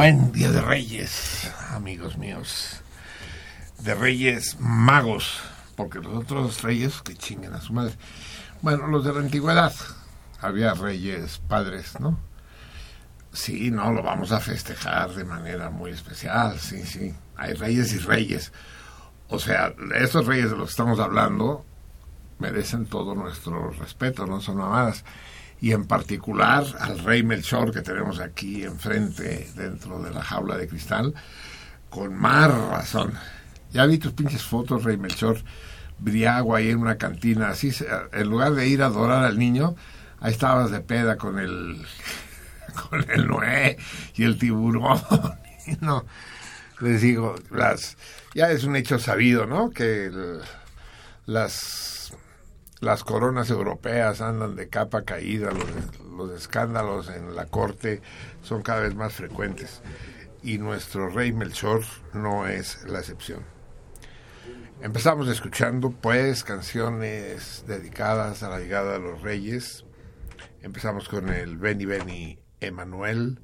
[0.00, 2.80] Buen día de Reyes, amigos míos.
[3.80, 5.42] De Reyes magos,
[5.76, 7.92] porque los otros reyes que chinguen a su madre.
[8.62, 9.74] Bueno, los de la antigüedad,
[10.40, 12.18] había reyes padres, ¿no?
[13.34, 17.14] Sí, no, lo vamos a festejar de manera muy especial, sí, sí.
[17.36, 18.54] Hay reyes y reyes.
[19.28, 21.66] O sea, estos reyes de los que estamos hablando
[22.38, 25.04] merecen todo nuestro respeto, no son mamadas.
[25.60, 30.66] Y en particular al rey Melchor que tenemos aquí enfrente, dentro de la jaula de
[30.66, 31.14] cristal,
[31.90, 33.12] con más razón.
[33.72, 35.38] Ya vi tus pinches fotos, rey Melchor,
[35.98, 37.72] briago ahí en una cantina, así,
[38.12, 39.76] en lugar de ir a adorar al niño,
[40.20, 41.84] ahí estabas de peda con el,
[42.88, 43.76] con el Noé
[44.14, 45.00] y el tiburón.
[45.80, 46.04] No,
[46.80, 47.96] les digo, las,
[48.34, 49.70] ya es un hecho sabido, ¿no?
[49.70, 50.10] Que
[51.26, 52.12] las,
[52.80, 58.02] las coronas europeas andan de capa caída, los, los escándalos en la corte
[58.42, 59.82] son cada vez más frecuentes
[60.42, 61.82] y nuestro rey Melchor
[62.14, 63.44] no es la excepción.
[64.82, 69.84] Empezamos escuchando pues canciones dedicadas a la llegada de los reyes.
[70.62, 73.40] Empezamos con el Beni Beni Emanuel.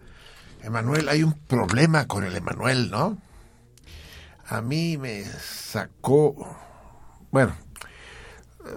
[0.63, 3.21] Emanuel, hay un problema con el Emanuel, ¿no?
[4.47, 6.57] A mí me sacó...
[7.31, 7.55] Bueno,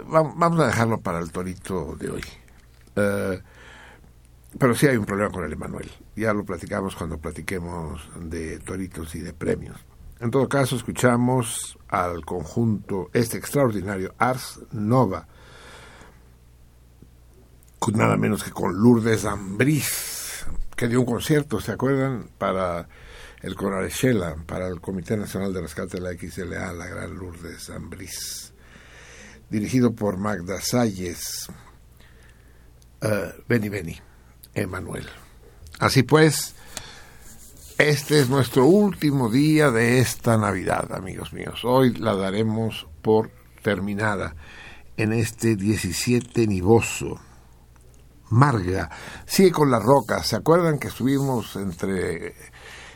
[0.06, 2.24] vamos a dejarlo para el torito de hoy.
[2.96, 3.42] Eh,
[4.58, 5.90] pero sí hay un problema con el Emanuel.
[6.16, 9.76] Ya lo platicamos cuando platiquemos de toritos y de premios.
[10.20, 15.26] En todo caso, escuchamos al conjunto este extraordinario Ars Nova,
[17.78, 20.44] con nada menos que con Lourdes Ambrís,
[20.76, 22.28] que dio un concierto, ¿se acuerdan?
[22.36, 22.86] Para
[23.40, 28.49] el Conarechela, para el Comité Nacional de Rescate de la XLA, la gran Lourdes Ambrís,
[29.50, 31.48] dirigido por Magda Salles.
[33.02, 33.98] Eh, Beni Beni,
[34.54, 35.06] Emanuel.
[35.78, 36.54] Así pues,
[37.78, 41.60] este es nuestro último día de esta Navidad, amigos míos.
[41.64, 43.30] Hoy la daremos por
[43.62, 44.36] terminada
[44.96, 47.18] en este 17 nivoso.
[48.28, 48.90] Marga,
[49.26, 50.26] sigue con las rocas.
[50.28, 52.34] ¿Se acuerdan que estuvimos entre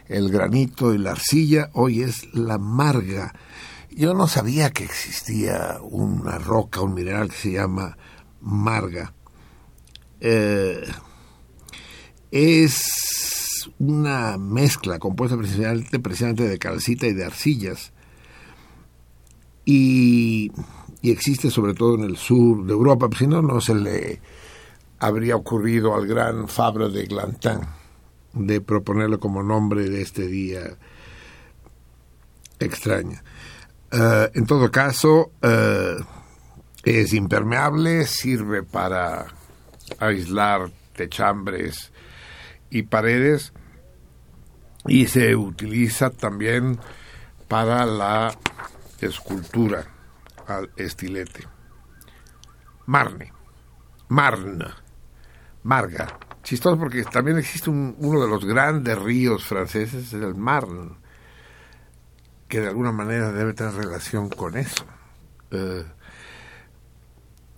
[0.06, 1.71] el granito y la arcilla?
[1.73, 3.33] Hoy es la marga.
[3.96, 7.96] Yo no sabía que existía una roca, un mineral que se llama
[8.41, 9.14] marga.
[10.20, 10.82] Eh,
[12.32, 17.93] es una mezcla compuesta precisamente, de calcita y de arcillas.
[19.64, 20.50] Y,
[21.02, 24.20] existe sobre todo en el sur de Europa, pues si no, no se le
[24.99, 27.61] habría ocurrido al gran Fabre de Glantin
[28.32, 30.76] de proponerlo como nombre de este día
[32.58, 33.20] extraño.
[33.96, 35.96] Eh, en todo caso, eh,
[36.82, 39.26] es impermeable, sirve para
[40.00, 41.93] aislar techambres
[42.70, 43.52] y paredes
[44.88, 46.79] y se utiliza también
[47.46, 48.37] para la
[49.00, 49.87] escultura
[50.49, 51.46] al estilete.
[52.87, 53.32] Marne,
[54.08, 54.67] Marne,
[55.62, 56.19] Marga.
[56.43, 60.96] Chistoso porque también existe un- uno de los grandes ríos franceses, es el Marne,
[62.55, 64.85] que de alguna manera debe tener relación con eso.
[65.51, 65.85] Eh,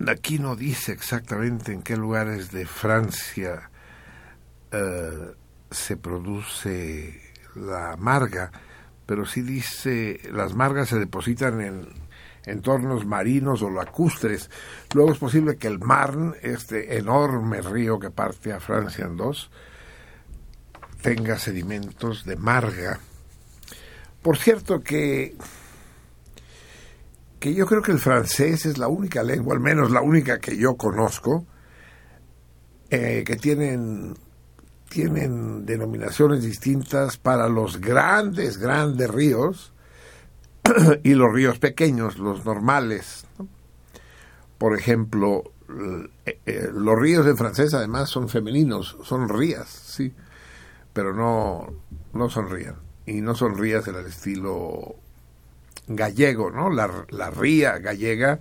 [0.09, 3.71] aquí no dice exactamente en qué lugares de Francia
[4.71, 5.35] eh,
[5.71, 7.21] se produce
[7.57, 8.51] la marga,
[9.05, 11.89] pero sí dice las margas se depositan en
[12.47, 14.49] entornos marinos o lacustres.
[14.95, 19.51] Luego es posible que el Marne, este enorme río que parte a Francia en dos,
[21.03, 22.99] tenga sedimentos de marga.
[24.27, 25.37] Por cierto que
[27.39, 30.57] que yo creo que el francés es la única lengua, al menos la única que
[30.57, 31.47] yo conozco,
[32.91, 34.15] eh, que tienen,
[34.89, 39.73] tienen denominaciones distintas para los grandes, grandes ríos
[41.05, 43.27] y los ríos pequeños, los normales.
[43.39, 43.47] ¿no?
[44.59, 45.45] Por ejemplo,
[46.25, 50.13] eh, eh, los ríos en francés además son femeninos, son rías, sí,
[50.93, 51.73] pero no,
[52.13, 52.86] no sonrían.
[53.07, 54.97] Y no son rías en el estilo
[55.87, 56.71] gallego, ¿no?
[56.71, 58.41] La, la ría gallega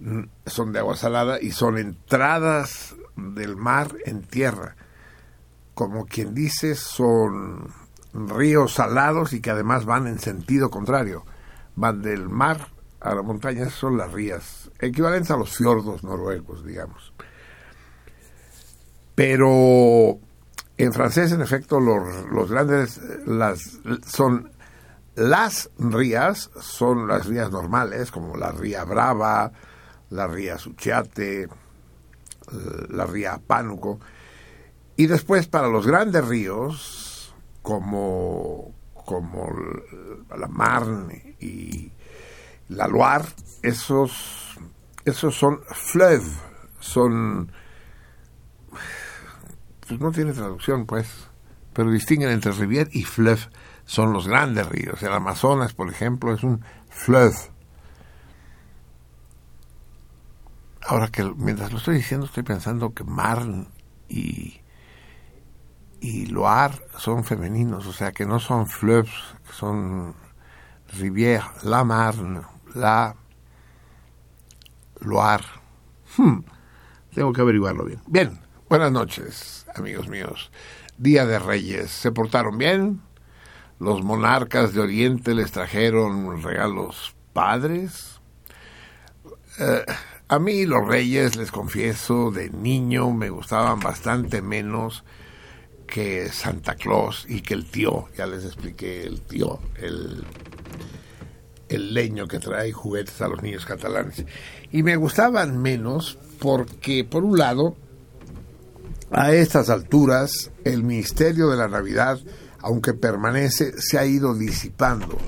[0.00, 4.76] mm, son de agua salada y son entradas del mar en tierra.
[5.74, 7.68] Como quien dice, son
[8.12, 11.24] ríos salados y que además van en sentido contrario.
[11.76, 12.68] Van del mar
[13.00, 17.12] a la montaña, son las rías, equivalentes a los fiordos noruegos, digamos.
[19.14, 20.18] Pero
[20.84, 24.50] en francés, en efecto, los, los grandes las, son
[25.14, 29.52] las rías son las rías normales, como la ría Brava,
[30.10, 31.48] la ría Suchiate,
[32.88, 34.00] la ría Pánuco.
[34.96, 39.54] Y después para los grandes ríos, como, como
[40.36, 41.92] la Marne y
[42.70, 43.28] la Loire,
[43.62, 44.58] esos,
[45.04, 46.32] esos son fleuve,
[46.80, 47.52] son,
[49.98, 51.28] pues no tiene traducción, pues,
[51.72, 53.48] pero distinguen entre rivière y fleuve,
[53.84, 55.02] son los grandes ríos.
[55.02, 57.36] El Amazonas, por ejemplo, es un fleuve.
[60.86, 63.68] Ahora que mientras lo estoy diciendo, estoy pensando que Marne
[64.08, 64.60] y,
[66.00, 69.12] y Loire son femeninos, o sea que no son fleuves,
[69.52, 70.14] son
[70.98, 72.42] rivière, la Marne,
[72.74, 73.14] la
[75.00, 75.44] Loire.
[76.16, 76.40] Hmm,
[77.14, 78.00] Tengo que averiguarlo bien.
[78.06, 78.38] Bien,
[78.72, 80.50] buenas noches, amigos míos.
[80.96, 81.90] Día de Reyes.
[81.90, 83.02] ¿Se portaron bien?
[83.78, 88.18] Los monarcas de Oriente les trajeron regalos padres.
[89.58, 89.84] Eh,
[90.26, 95.04] a mí los reyes, les confieso, de niño me gustaban bastante menos
[95.86, 98.08] que Santa Claus y que el tío.
[98.16, 100.24] Ya les expliqué el tío, el,
[101.68, 104.24] el leño que trae juguetes a los niños catalanes.
[104.70, 107.76] Y me gustaban menos porque, por un lado,
[109.12, 112.18] a estas alturas, el misterio de la Navidad,
[112.60, 115.18] aunque permanece, se ha ido disipando.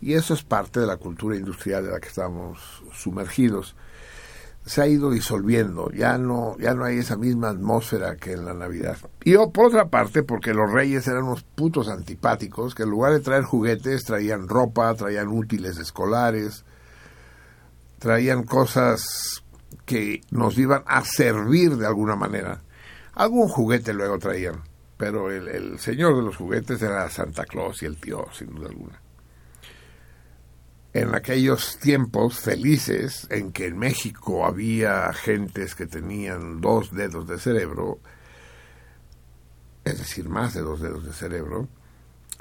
[0.00, 3.74] Y eso es parte de la cultura industrial de la que estamos sumergidos.
[4.66, 8.52] Se ha ido disolviendo, ya no, ya no hay esa misma atmósfera que en la
[8.52, 8.98] Navidad.
[9.24, 13.20] Y por otra parte, porque los reyes eran unos putos antipáticos, que en lugar de
[13.20, 16.66] traer juguetes, traían ropa, traían útiles escolares,
[17.98, 19.42] traían cosas
[19.86, 22.60] que nos iban a servir de alguna manera.
[23.18, 24.62] Algún juguete luego traían,
[24.96, 29.02] pero el, señor de los juguetes era Santa Claus y el tío, sin duda alguna.
[30.92, 37.40] En aquellos tiempos felices en que en México había gentes que tenían dos dedos de
[37.40, 37.98] cerebro,
[39.82, 41.66] es decir, más de dos dedos de cerebro,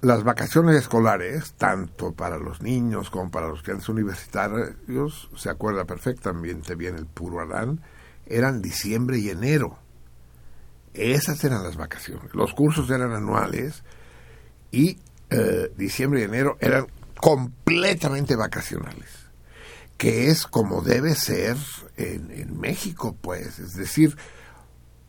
[0.01, 6.75] las vacaciones escolares, tanto para los niños como para los estudiantes universitarios, se acuerda perfectamente
[6.75, 7.81] bien el puro Adán,
[8.27, 9.79] eran diciembre y enero.
[10.97, 12.33] Esas eran las vacaciones.
[12.33, 13.83] Los cursos eran anuales
[14.71, 14.97] y
[15.29, 16.87] eh, diciembre y enero eran
[17.19, 19.09] completamente vacacionales,
[19.97, 21.57] que es como debe ser
[21.95, 23.59] en, en México, pues.
[23.59, 24.17] Es decir,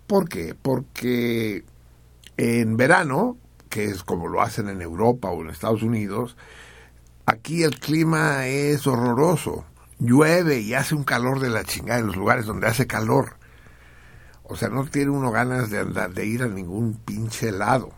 [0.07, 0.55] ¿por qué?
[0.55, 1.65] Porque
[2.37, 3.37] en verano,
[3.69, 6.37] que es como lo hacen en Europa o en Estados Unidos,
[7.27, 9.65] aquí el clima es horroroso.
[9.99, 13.38] Llueve y hace un calor de la chingada en los lugares donde hace calor.
[14.49, 17.91] O sea, no tiene uno ganas de andar, de ir a ningún pinche lado.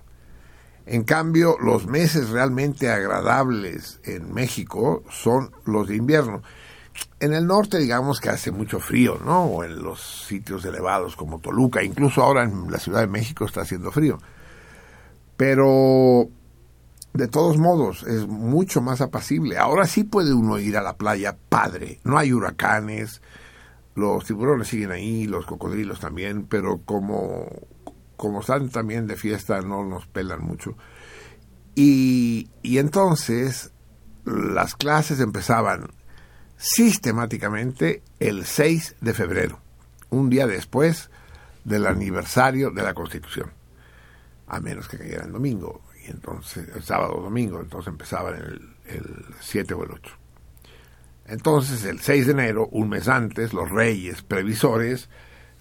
[0.87, 6.43] En cambio, los meses realmente agradables en México son los de invierno.
[7.21, 9.45] En el norte, digamos que hace mucho frío, ¿no?
[9.45, 13.61] O en los sitios elevados como Toluca, incluso ahora en la Ciudad de México está
[13.61, 14.19] haciendo frío.
[15.37, 16.29] Pero,
[17.13, 19.59] de todos modos, es mucho más apacible.
[19.59, 22.01] Ahora sí puede uno ir a la playa padre.
[22.03, 23.23] No hay huracanes,
[23.95, 27.49] los tiburones siguen ahí, los cocodrilos también, pero como,
[28.17, 30.77] como están también de fiesta no nos pelan mucho.
[31.75, 33.73] Y, y entonces
[34.25, 35.91] las clases empezaban
[36.57, 39.61] sistemáticamente el 6 de febrero,
[40.11, 41.11] un día después
[41.65, 43.53] del aniversario de la Constitución,
[44.47, 48.77] a menos que cayera el domingo, y entonces el sábado o domingo, entonces empezaban el,
[48.87, 50.20] el 7 o el 8.
[51.31, 55.09] Entonces, el 6 de enero, un mes antes, los reyes previsores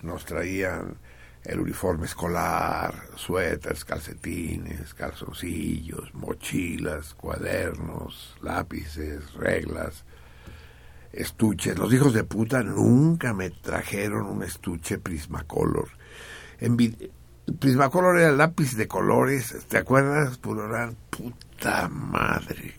[0.02, 0.98] nos traían
[1.44, 10.06] el uniforme escolar, suéteres, calcetines, calzoncillos, mochilas, cuadernos, lápices, reglas,
[11.14, 11.78] estuches.
[11.78, 15.90] Los hijos de puta nunca me trajeron un estuche Prismacolor.
[16.60, 16.78] En
[17.60, 20.40] Prismacolor era el lápiz de colores, ¿te acuerdas?
[20.44, 22.79] Era puta madre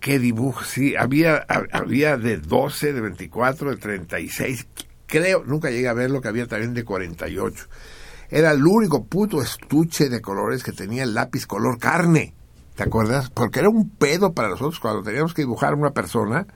[0.00, 4.66] qué dibujo, sí, había, hab- había de 12, de 24, de 36,
[5.06, 7.66] creo, nunca llegué a ver lo que había también de 48.
[8.30, 12.34] Era el único puto estuche de colores que tenía el lápiz color carne,
[12.76, 13.28] ¿te acuerdas?
[13.30, 16.46] Porque era un pedo para nosotros cuando teníamos que dibujar una persona,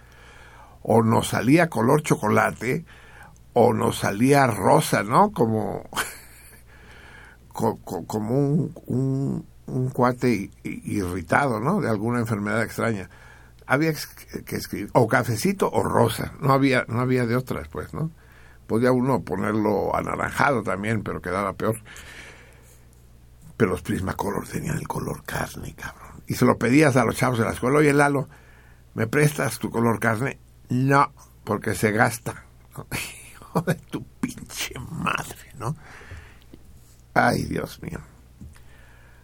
[0.82, 2.84] o nos salía color chocolate,
[3.52, 5.32] o nos salía rosa, ¿no?
[5.32, 5.88] Como,
[7.52, 11.80] co- co- como un, un, un cuate irritado, ¿no?
[11.80, 13.08] De alguna enfermedad extraña.
[13.66, 13.92] Había
[14.44, 18.10] que escribir o cafecito o rosa, no había no había de otras, pues, ¿no?
[18.66, 21.76] Podía uno ponerlo anaranjado también, pero quedaba peor.
[23.56, 26.22] Pero los Prismacolor tenían el color carne, cabrón.
[26.26, 28.28] Y se lo pedías a los chavos de la escuela, oye Lalo,
[28.94, 30.38] ¿me prestas tu color carne?
[30.68, 31.12] No,
[31.44, 32.44] porque se gasta.
[33.32, 35.76] Hijo de tu pinche madre, ¿no?
[37.12, 38.00] Ay, Dios mío.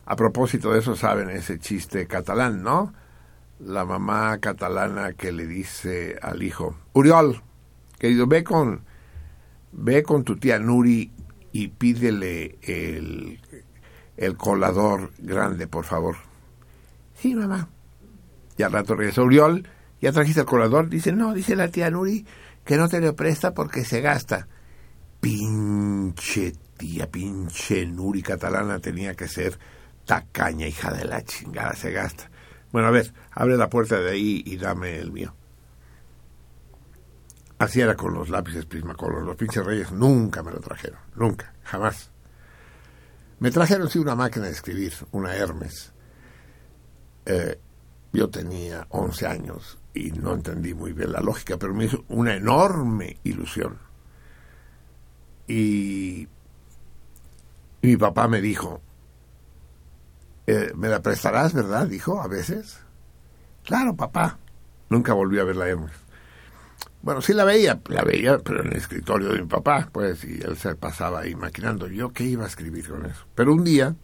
[0.06, 2.92] A propósito de eso, saben ese chiste catalán, ¿no?
[3.64, 7.42] La mamá catalana que le dice al hijo, Uriol,
[7.98, 8.84] querido, ve con,
[9.72, 11.12] ve con tu tía Nuri
[11.52, 13.40] y pídele el,
[14.16, 16.16] el colador grande, por favor.
[17.14, 17.68] Sí, mamá.
[18.56, 19.68] Y al rato regresó Uriol,
[20.00, 20.88] ¿ya trajiste el colador?
[20.88, 22.26] Dice, no, dice la tía Nuri
[22.64, 24.48] que no te lo presta porque se gasta.
[25.20, 29.58] Pinche tía, pinche Nuri catalana tenía que ser
[30.06, 32.29] tacaña, hija de la chingada, se gasta.
[32.72, 35.34] Bueno, a ver, abre la puerta de ahí y dame el mío.
[37.58, 39.22] Así era con los lápices Prismacolor.
[39.22, 40.98] Los pinches reyes nunca me lo trajeron.
[41.14, 41.52] Nunca.
[41.64, 42.10] Jamás.
[43.38, 45.92] Me trajeron sí una máquina de escribir, una Hermes.
[47.26, 47.58] Eh,
[48.12, 52.34] yo tenía 11 años y no entendí muy bien la lógica, pero me hizo una
[52.34, 53.78] enorme ilusión.
[55.46, 56.28] Y,
[57.82, 58.80] y mi papá me dijo,
[60.46, 61.86] eh, ¿me la prestarás, verdad?
[61.86, 62.80] Dijo, a veces.
[63.64, 64.38] Claro, papá.
[64.88, 65.92] Nunca volví a ver la Hermes.
[67.02, 70.40] Bueno, sí la veía, la veía, pero en el escritorio de mi papá, pues, y
[70.42, 71.86] él se pasaba ahí maquinando.
[71.86, 73.24] Yo qué iba a escribir con eso.
[73.34, 73.94] Pero un día,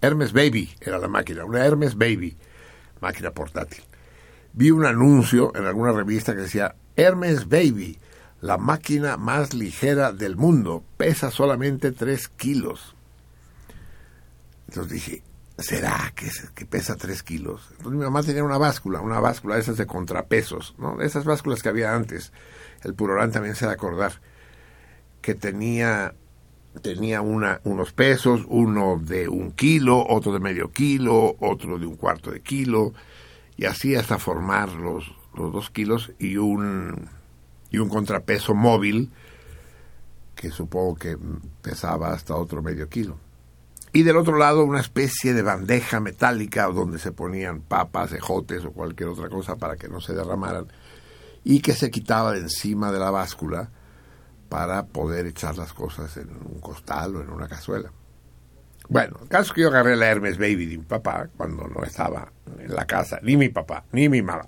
[0.00, 2.36] Hermes Baby era la máquina, una Hermes Baby,
[3.00, 3.84] máquina portátil.
[4.54, 7.98] Vi un anuncio en alguna revista que decía, Hermes Baby,
[8.40, 12.94] la máquina más ligera del mundo, pesa solamente 3 kilos.
[14.68, 15.22] Entonces dije,
[15.58, 17.66] ¿será que, pesa 3 kilos?
[17.72, 21.00] Entonces mi mamá tenía una báscula, una báscula de esas de contrapesos, ¿no?
[21.00, 22.32] Esas básculas que había antes.
[22.84, 24.20] El Purorán también se da acordar.
[25.20, 26.14] Que tenía,
[26.80, 31.96] tenía una, unos pesos, uno de un kilo, otro de medio kilo, otro de un
[31.96, 32.94] cuarto de kilo,
[33.56, 37.08] y así hasta formar los, los dos kilos y un,
[37.70, 39.10] y un contrapeso móvil
[40.36, 41.18] que supongo que
[41.62, 43.18] pesaba hasta otro medio kilo
[43.92, 48.72] y del otro lado una especie de bandeja metálica donde se ponían papas, ejotes o
[48.72, 50.66] cualquier otra cosa para que no se derramaran
[51.44, 53.70] y que se quitaba de encima de la báscula
[54.48, 57.90] para poder echar las cosas en un costal o en una cazuela.
[58.88, 61.84] Bueno, el caso es que yo agarré la Hermes Baby de mi papá cuando no
[61.84, 64.46] estaba en la casa, ni mi papá, ni mi mamá.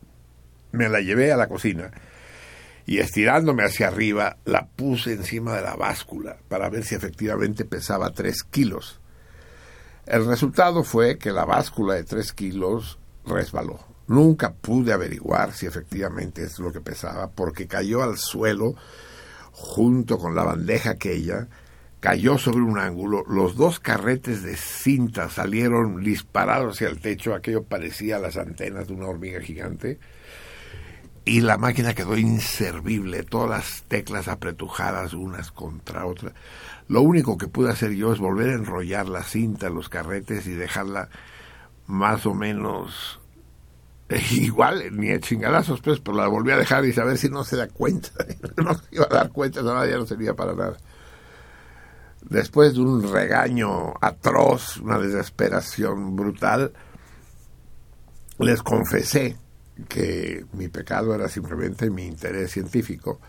[0.72, 1.90] Me la llevé a la cocina
[2.86, 8.12] y estirándome hacia arriba la puse encima de la báscula para ver si efectivamente pesaba
[8.12, 8.99] tres kilos.
[10.10, 13.78] El resultado fue que la báscula de tres kilos resbaló.
[14.08, 18.74] Nunca pude averiguar si efectivamente es lo que pesaba, porque cayó al suelo
[19.52, 21.46] junto con la bandeja aquella,
[22.00, 27.62] cayó sobre un ángulo, los dos carretes de cinta salieron disparados hacia el techo, aquello
[27.62, 30.00] parecía las antenas de una hormiga gigante,
[31.24, 36.32] y la máquina quedó inservible, todas las teclas apretujadas unas contra otras.
[36.90, 40.54] Lo único que pude hacer yo es volver a enrollar la cinta, los carretes y
[40.54, 41.08] dejarla
[41.86, 43.20] más o menos
[44.32, 47.56] igual, ni a chingadazos, pues, pero la volví a dejar y saber si no se
[47.56, 48.10] da cuenta.
[48.56, 50.78] no se iba a dar cuenta, nada, ya no servía para nada.
[52.22, 56.72] Después de un regaño atroz, una desesperación brutal,
[58.40, 59.36] les confesé
[59.88, 63.20] que mi pecado era simplemente mi interés científico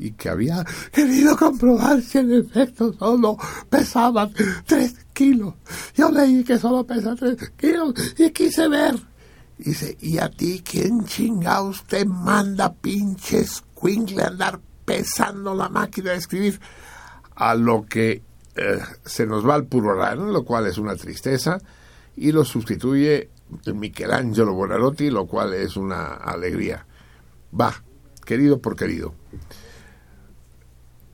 [0.00, 3.36] y que había querido comprobar si en efecto solo
[3.68, 4.32] pesaban
[4.66, 5.54] tres kilos.
[5.94, 8.94] Yo leí que solo pesa tres kilos y quise ver.
[9.58, 16.16] Dice, ¿y a ti quién chingados te manda pinches quingle andar pesando la máquina de
[16.16, 16.58] escribir?
[17.34, 18.22] A lo que
[18.56, 21.58] eh, se nos va el puro lo cual es una tristeza,
[22.16, 23.28] y lo sustituye
[23.74, 26.86] Michelangelo Bonarotti, lo cual es una alegría.
[27.58, 27.74] Va,
[28.24, 29.14] querido por querido.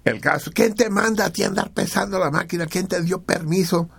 [0.07, 2.67] El caso, ¿quién te manda a ti andar pesando la máquina?
[2.67, 3.91] ¿Quién te dio permiso?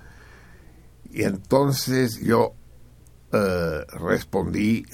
[1.12, 2.54] Y entonces yo
[3.34, 4.86] eh, respondí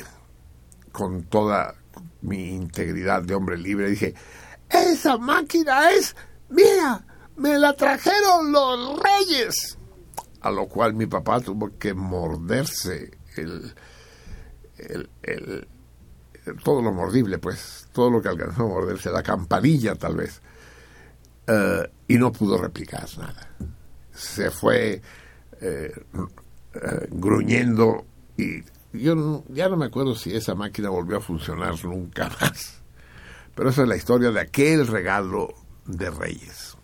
[0.91, 1.75] con toda
[2.23, 3.91] mi integridad de hombre libre.
[3.91, 4.15] Dije,
[4.67, 6.15] esa máquina es
[6.49, 7.05] mía,
[7.37, 9.77] me la trajeron los reyes.
[10.41, 13.75] A lo cual mi papá tuvo que morderse el,
[15.21, 15.67] el,
[16.63, 20.41] todo lo mordible, pues, todo lo que alcanzó a morderse, la campanilla tal vez.
[21.47, 23.49] Uh, y no pudo replicar nada.
[24.13, 25.01] Se fue
[25.59, 26.05] eh,
[26.73, 28.05] eh, gruñendo
[28.37, 32.81] y yo no, ya no me acuerdo si esa máquina volvió a funcionar nunca más.
[33.55, 35.53] Pero esa es la historia de aquel regalo
[35.85, 36.77] de Reyes.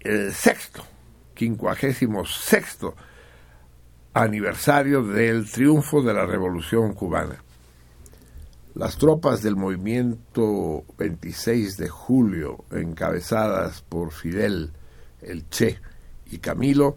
[0.00, 0.82] eh, sexto,
[1.34, 2.96] quincuagésimo sexto
[4.14, 7.44] aniversario del triunfo de la Revolución Cubana.
[8.74, 14.72] Las tropas del movimiento 26 de julio, encabezadas por Fidel,
[15.20, 15.78] el Che
[16.30, 16.96] y Camilo,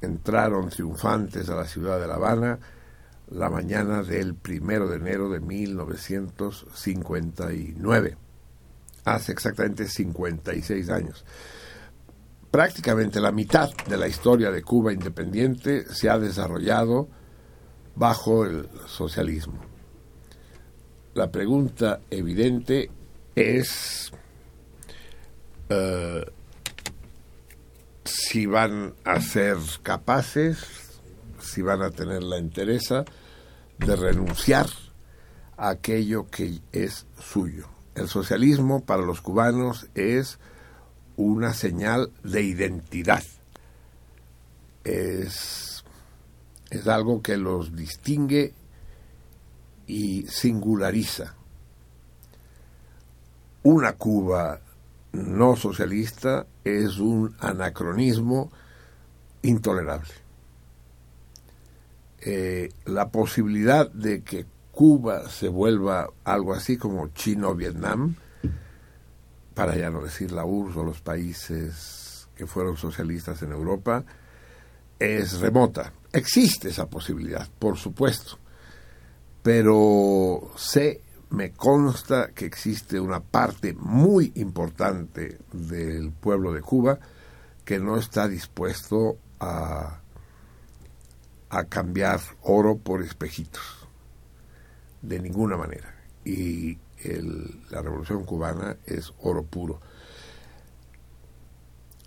[0.00, 2.58] entraron triunfantes a la ciudad de La Habana
[3.30, 8.16] la mañana del primero de enero de 1959,
[9.04, 11.24] hace exactamente 56 años.
[12.50, 17.08] Prácticamente la mitad de la historia de Cuba independiente se ha desarrollado
[17.96, 19.58] bajo el socialismo.
[21.14, 22.90] La pregunta evidente
[23.34, 24.12] es
[25.70, 26.26] eh,
[28.04, 30.58] si van a ser capaces,
[31.40, 33.04] si van a tener la entereza
[33.78, 34.66] de renunciar
[35.56, 37.68] a aquello que es suyo.
[37.94, 40.38] El socialismo para los cubanos es
[41.16, 43.22] una señal de identidad.
[44.84, 45.84] Es,
[46.70, 48.54] es algo que los distingue
[49.86, 51.34] y singulariza.
[53.62, 54.60] Una Cuba
[55.12, 58.50] no socialista es un anacronismo
[59.42, 60.10] intolerable.
[62.20, 68.14] Eh, la posibilidad de que Cuba se vuelva algo así como Chino-Vietnam,
[69.54, 74.04] para ya no decir la URSS o los países que fueron socialistas en Europa,
[74.98, 75.92] es remota.
[76.12, 78.38] Existe esa posibilidad, por supuesto,
[79.42, 86.98] pero sé, me consta que existe una parte muy importante del pueblo de Cuba
[87.64, 90.02] que no está dispuesto a
[91.52, 93.86] a cambiar oro por espejitos,
[95.02, 95.94] de ninguna manera.
[96.24, 96.78] Y
[97.70, 99.78] la revolución cubana es oro puro.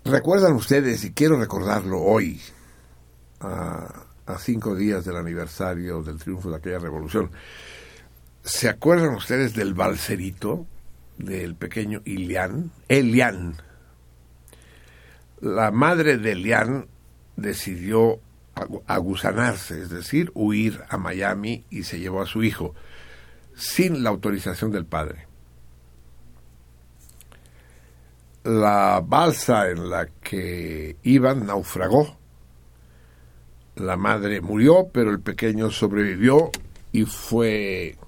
[0.04, 2.40] ¿Recuerdan ustedes, y quiero recordarlo hoy,
[3.40, 7.30] a, a cinco días del aniversario del triunfo de aquella revolución,
[8.46, 10.66] ¿se acuerdan ustedes del balserito
[11.18, 12.70] del pequeño Ilián?
[12.88, 13.56] Elián.
[15.40, 16.86] La madre de Elián
[17.34, 18.20] decidió
[18.86, 22.74] aguzanarse, es decir, huir a Miami y se llevó a su hijo
[23.54, 25.26] sin la autorización del padre.
[28.44, 32.16] La balsa en la que iban naufragó.
[33.74, 36.52] La madre murió, pero el pequeño sobrevivió
[36.92, 37.98] y fue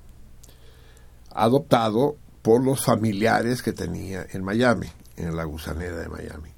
[1.39, 6.51] adoptado por los familiares que tenía en Miami, en la gusanera de Miami.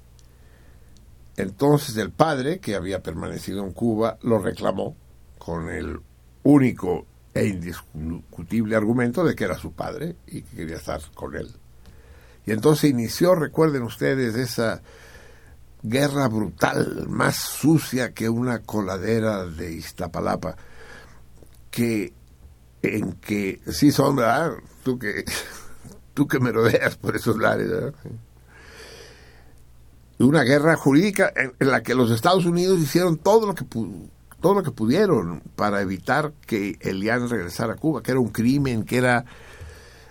[1.37, 4.95] Entonces el padre, que había permanecido en Cuba, lo reclamó
[5.37, 5.99] con el
[6.43, 11.49] único e indiscutible argumento de que era su padre y que quería estar con él.
[12.45, 14.81] Y entonces inició, recuerden ustedes, esa
[15.83, 20.55] guerra brutal, más sucia que una coladera de Iztapalapa,
[21.69, 22.13] que
[22.81, 24.17] en que sí son.
[24.83, 25.25] Tú que
[26.13, 27.69] tú que me rodeas por esos lares,
[30.19, 33.65] una guerra jurídica en, la que los Estados Unidos hicieron todo lo que
[34.39, 38.85] todo lo que pudieron para evitar que Elian regresara a Cuba, que era un crimen,
[38.85, 39.23] que era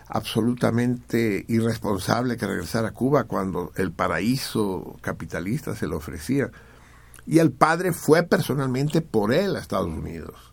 [0.07, 6.51] absolutamente irresponsable que regresara a Cuba cuando el paraíso capitalista se le ofrecía.
[7.27, 10.53] Y el padre fue personalmente por él a Estados Unidos.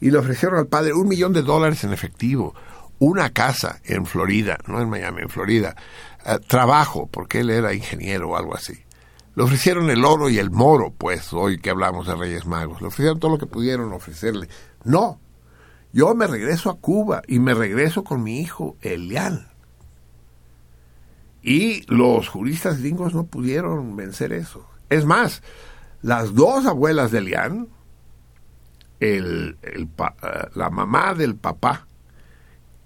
[0.00, 2.54] Y le ofrecieron al padre un millón de dólares en efectivo,
[2.98, 5.76] una casa en Florida, no en Miami, en Florida,
[6.24, 8.74] eh, trabajo, porque él era ingeniero o algo así.
[9.34, 12.80] Le ofrecieron el oro y el moro, pues, hoy que hablamos de Reyes Magos.
[12.80, 14.48] Le ofrecieron todo lo que pudieron ofrecerle.
[14.84, 15.20] No,
[15.92, 19.48] yo me regreso a Cuba y me regreso con mi hijo, Elian.
[21.42, 24.66] Y los juristas gringos no pudieron vencer eso.
[24.88, 25.42] Es más,
[26.00, 27.68] las dos abuelas de Elian,
[29.00, 29.54] eh,
[30.54, 31.86] la mamá del papá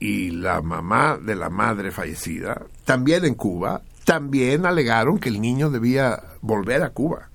[0.00, 5.70] y la mamá de la madre fallecida, también en Cuba, también alegaron que el niño
[5.70, 7.28] debía volver a Cuba,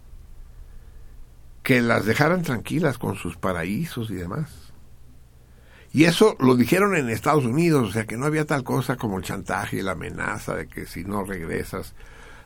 [1.61, 4.49] que las dejaran tranquilas con sus paraísos y demás.
[5.93, 9.17] Y eso lo dijeron en Estados Unidos, o sea que no había tal cosa como
[9.17, 11.93] el chantaje y la amenaza de que si no regresas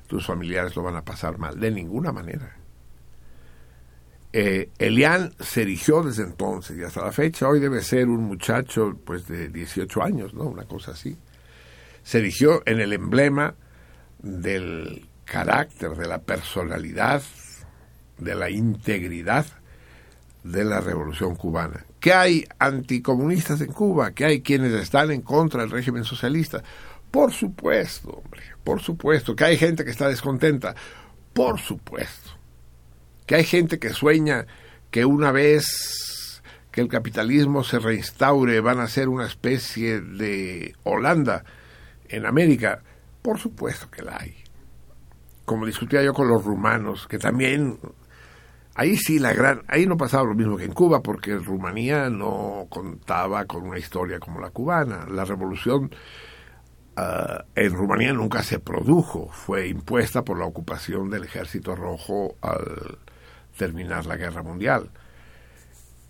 [0.07, 2.58] tus familiares lo van a pasar mal, de ninguna manera.
[4.31, 8.99] Eh, Elian se erigió desde entonces y hasta la fecha, hoy debe ser un muchacho
[9.03, 10.43] pues de 18 años, ¿no?
[10.43, 11.17] Una cosa así.
[12.03, 13.55] Se erigió en el emblema
[14.19, 17.23] del carácter, de la personalidad,
[18.17, 19.45] de la integridad
[20.43, 21.85] de la revolución cubana.
[21.99, 26.63] Que hay anticomunistas en Cuba, que hay quienes están en contra del régimen socialista.
[27.11, 29.35] Por supuesto, hombre, por supuesto.
[29.35, 30.75] Que hay gente que está descontenta.
[31.33, 32.38] Por supuesto.
[33.29, 34.47] Que hay gente que sueña
[34.89, 41.43] que una vez que el capitalismo se reinstaure van a ser una especie de Holanda
[42.07, 42.81] en América.
[43.21, 44.33] Por supuesto que la hay.
[45.45, 47.77] Como discutía yo con los rumanos, que también
[48.73, 52.65] Ahí sí, la gran, ahí no pasaba lo mismo que en Cuba, porque Rumanía no
[52.67, 55.05] contaba con una historia como la cubana.
[55.07, 55.91] La revolución
[56.97, 62.97] uh, en Rumanía nunca se produjo, fue impuesta por la ocupación del ejército rojo al
[63.59, 64.89] terminar la guerra mundial.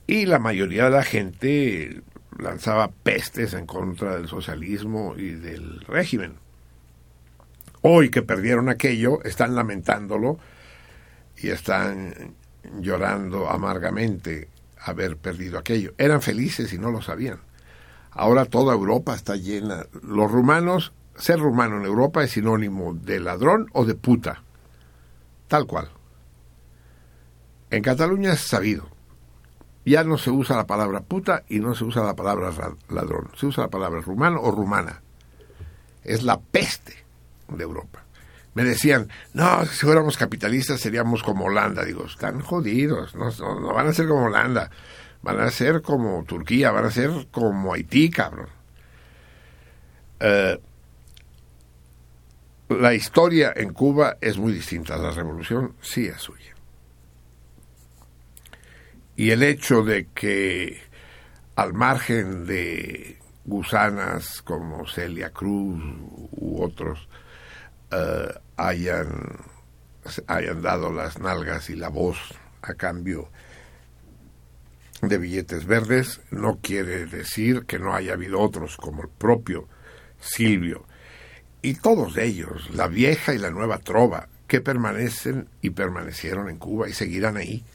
[0.07, 2.01] Y la mayoría de la gente
[2.37, 6.35] lanzaba pestes en contra del socialismo y del régimen.
[7.81, 10.37] Hoy que perdieron aquello, están lamentándolo
[11.37, 12.35] y están
[12.79, 14.47] llorando amargamente
[14.79, 15.93] haber perdido aquello.
[15.97, 17.39] Eran felices y no lo sabían.
[18.11, 19.85] Ahora toda Europa está llena.
[20.03, 24.43] Los rumanos, ser rumano en Europa es sinónimo de ladrón o de puta.
[25.47, 25.89] Tal cual.
[27.71, 28.89] En Cataluña es sabido.
[29.85, 32.51] Ya no se usa la palabra puta y no se usa la palabra
[32.89, 33.31] ladrón.
[33.35, 35.01] Se usa la palabra rumano o rumana.
[36.03, 36.95] Es la peste
[37.47, 38.03] de Europa
[38.53, 41.85] me decían, no, si fuéramos capitalistas seríamos como Holanda.
[41.85, 44.69] Digo, están jodidos, no, van a ser como Holanda,
[45.21, 48.49] van a ser como Turquía, van a ser como Haití, cabrón.
[50.21, 50.59] Uh,
[52.73, 56.48] la historia en Cuba es muy distinta, la revolución sí es suya.
[59.19, 60.79] Y el hecho de que
[61.57, 65.83] al margen de gusanas como Celia Cruz
[66.31, 67.09] u otros,
[67.91, 69.39] Uh, hayan,
[70.27, 72.19] hayan dado las nalgas y la voz
[72.61, 73.29] a cambio
[75.01, 79.67] de billetes verdes, no quiere decir que no haya habido otros como el propio
[80.19, 80.85] Silvio
[81.63, 86.89] y todos ellos, la vieja y la nueva trova, que permanecen y permanecieron en Cuba
[86.89, 87.65] y seguirán ahí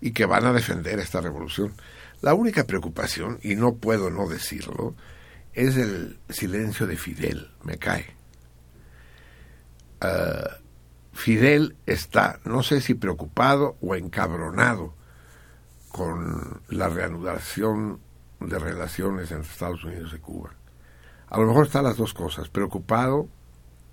[0.00, 1.74] y que van a defender esta revolución.
[2.20, 4.94] La única preocupación, y no puedo no decirlo,
[5.52, 8.14] es el silencio de Fidel, me cae.
[10.02, 10.66] Uh,
[11.12, 14.94] Fidel está, no sé si preocupado o encabronado
[15.90, 18.00] con la reanudación
[18.38, 20.50] de relaciones entre Estados Unidos y Cuba.
[21.28, 23.28] A lo mejor están las dos cosas, preocupado,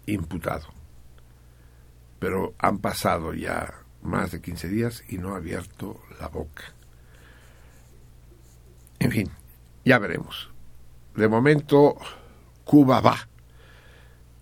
[0.05, 0.67] imputado.
[2.19, 6.63] Pero han pasado ya más de 15 días y no ha abierto la boca.
[8.99, 9.29] En fin,
[9.83, 10.49] ya veremos.
[11.15, 11.97] De momento,
[12.63, 13.27] Cuba va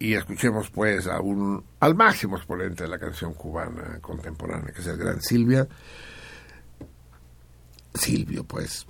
[0.02, 4.88] y escuchemos pues a un, al máximo exponente de la canción cubana contemporánea, que es
[4.88, 5.68] el gran Silvia.
[7.94, 8.88] Silvio, pues,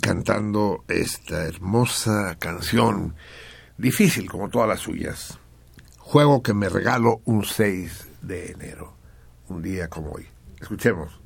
[0.00, 3.14] cantando esta hermosa canción,
[3.78, 5.38] difícil como todas las suyas.
[5.98, 8.96] Juego que me regalo un 6 de enero,
[9.48, 10.26] un día como hoy.
[10.60, 11.20] Escuchemos,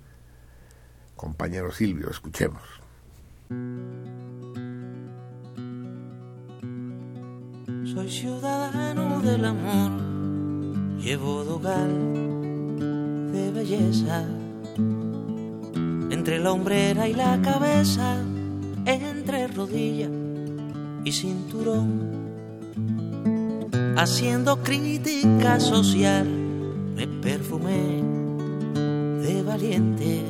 [1.14, 2.62] compañero Silvio, escuchemos.
[7.84, 14.24] Soy ciudadano del amor, llevo dogal de belleza.
[16.10, 18.22] Entre la hombrera y la cabeza,
[18.84, 20.08] entre rodilla
[21.04, 22.26] y cinturón.
[23.96, 26.45] Haciendo crítica social,
[26.96, 28.02] me perfumé
[29.22, 30.22] de valiente.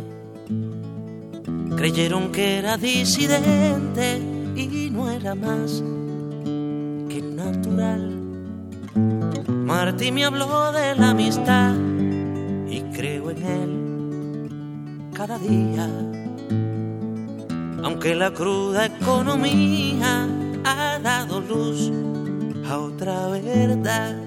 [1.76, 4.18] Creyeron que era disidente
[4.56, 5.82] y no era más
[7.08, 8.10] que natural.
[9.48, 11.74] Martí me habló de la amistad
[12.68, 15.88] y creo en él cada día.
[17.84, 20.26] Aunque la cruda economía
[20.64, 21.92] ha dado luz
[22.68, 24.25] a otra verdad.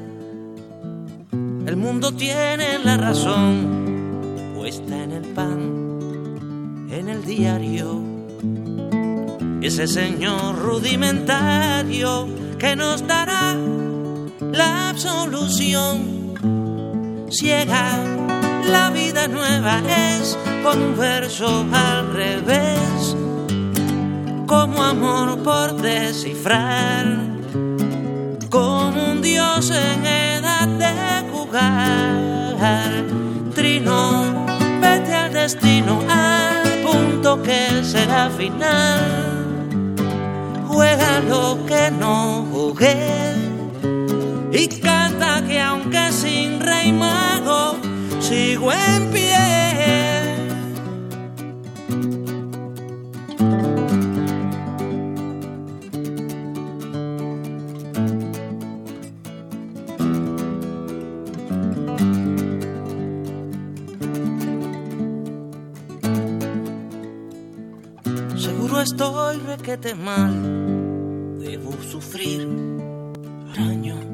[1.69, 8.01] El mundo tiene la razón puesta en el pan, en el diario.
[9.61, 12.27] Ese señor rudimentario
[12.57, 13.55] que nos dará
[14.51, 16.33] la absolución
[17.29, 18.03] ciega.
[18.65, 19.79] La vida nueva
[20.17, 23.15] es con un verso al revés,
[24.47, 27.15] como amor por descifrar,
[28.49, 31.18] como un dios en edad de
[33.55, 34.45] Trino,
[34.79, 39.79] vete al destino, al punto que será final.
[40.67, 43.33] Juega lo que no jugué
[44.51, 47.77] y canta que aunque sin rey mago
[48.19, 49.18] sigo en pie.
[69.95, 72.47] Mal, debo sufrir
[73.55, 74.09] daño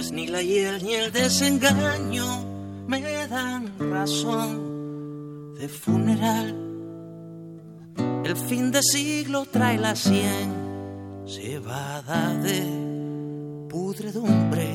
[0.00, 2.44] pues ni la hiel ni el desengaño
[2.86, 6.56] me dan razón de funeral.
[8.24, 10.54] El fin de siglo trae la cien
[11.26, 12.62] cebada de
[13.68, 14.74] pudredumbre,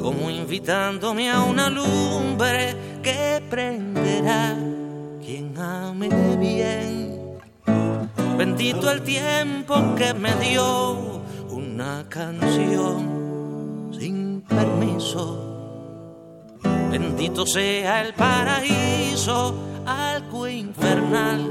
[0.00, 4.56] como invitándome a una lumbre que prenderá
[5.20, 7.13] quien ame bien.
[8.36, 15.40] Bendito el tiempo que me dio una canción sin permiso.
[16.90, 19.54] Bendito sea el paraíso,
[19.86, 21.50] algo infernal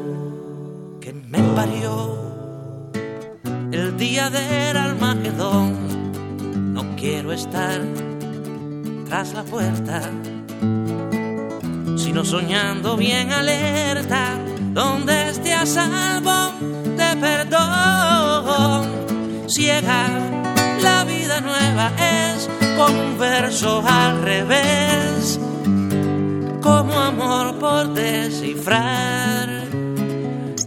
[0.99, 2.17] que me parió.
[3.71, 7.81] El día del Armagedón, no quiero estar
[9.05, 10.01] tras la puerta,
[11.95, 14.37] sino soñando bien alerta,
[14.73, 16.51] donde esté a salvo
[16.97, 19.03] de perdón
[19.47, 20.07] ciega.
[20.81, 25.39] La vida nueva es con un verso al revés,
[26.61, 29.67] como amor por descifrar,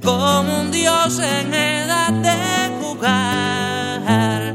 [0.02, 2.38] como un dios en edad de
[2.80, 4.54] jugar.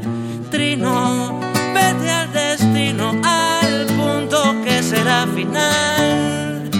[0.50, 1.38] Trino,
[1.74, 6.70] vete al destino, al punto que será final.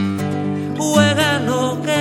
[0.78, 1.91] Juega lo que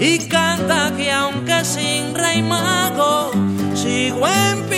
[0.00, 3.32] y canta que aunque sin rey mago
[3.74, 4.73] sigo en pie.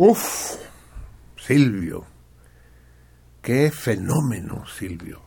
[0.00, 0.54] Uf,
[1.36, 2.06] Silvio,
[3.42, 5.20] qué fenómeno, Silvio.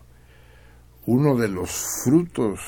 [1.07, 1.71] Uno de los
[2.05, 2.61] frutos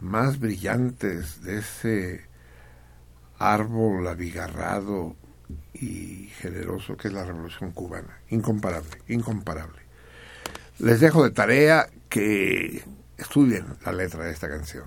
[0.00, 2.26] más brillantes de ese
[3.38, 5.14] árbol abigarrado
[5.74, 8.18] y generoso que es la Revolución Cubana.
[8.30, 9.82] Incomparable, incomparable.
[10.80, 12.82] Les dejo de tarea que
[13.16, 14.86] estudien la letra de esta canción.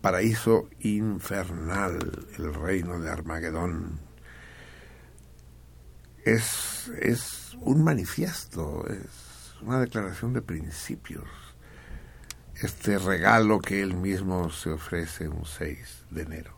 [0.00, 4.09] Paraíso infernal, el reino de Armagedón.
[6.24, 11.24] Es, es un manifiesto, es una declaración de principios.
[12.54, 16.56] Este regalo que él mismo se ofrece un 6 de enero.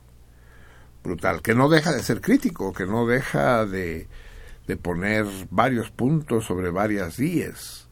[1.04, 4.08] Brutal, que no deja de ser crítico, que no deja de,
[4.66, 7.88] de poner varios puntos sobre varias días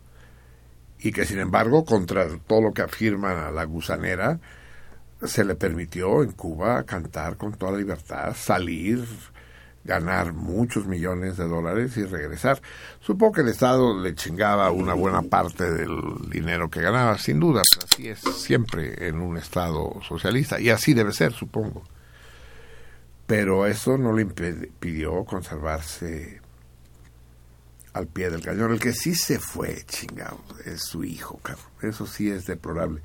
[1.03, 4.39] y que sin embargo, contra todo lo que afirma la gusanera,
[5.23, 9.05] se le permitió en Cuba cantar con toda libertad, salir,
[9.85, 12.61] ganar muchos millones de dólares y regresar.
[13.01, 15.91] Supongo que el Estado le chingaba una buena parte del
[16.29, 21.13] dinero que ganaba, sin duda, así es siempre en un Estado socialista, y así debe
[21.13, 21.83] ser, supongo.
[23.27, 26.41] Pero eso no le impidió conservarse
[27.93, 28.73] al pie del cañón.
[28.73, 31.67] El que sí se fue, chingado, es su hijo, cabrón.
[31.83, 33.03] Eso sí es deplorable.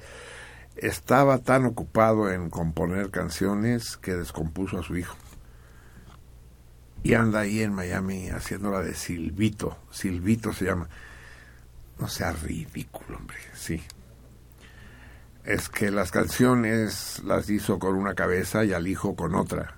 [0.76, 5.15] Estaba tan ocupado en componer canciones que descompuso a su hijo
[7.06, 9.78] y anda ahí en Miami haciéndola de Silvito.
[9.91, 10.89] Silvito se llama.
[11.99, 13.80] No sea ridículo, hombre, sí.
[15.43, 19.76] Es que las canciones las hizo con una cabeza y al hijo con otra.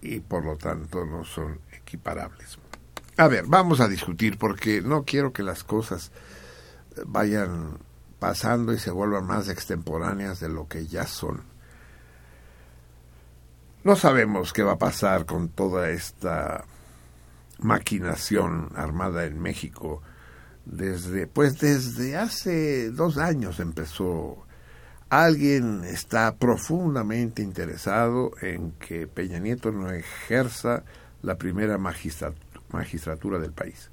[0.00, 2.56] Y por lo tanto no son equiparables.
[3.18, 6.12] A ver, vamos a discutir porque no quiero que las cosas
[7.04, 7.76] vayan
[8.18, 11.53] pasando y se vuelvan más extemporáneas de lo que ya son.
[13.84, 16.64] No sabemos qué va a pasar con toda esta
[17.58, 20.00] maquinación armada en México.
[20.64, 24.46] Desde, pues desde hace dos años empezó.
[25.10, 30.82] Alguien está profundamente interesado en que Peña Nieto no ejerza
[31.20, 33.90] la primera magistratura del país.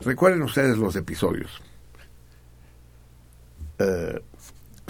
[0.00, 1.62] Recuerden ustedes los episodios.
[3.78, 4.20] Eh,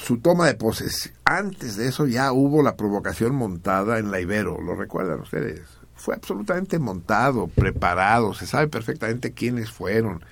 [0.00, 1.14] su toma de posesión.
[1.24, 5.62] Antes de eso ya hubo la provocación montada en la Ibero, ¿lo recuerdan ustedes?
[5.94, 10.24] Fue absolutamente montado, preparado, se sabe perfectamente quiénes fueron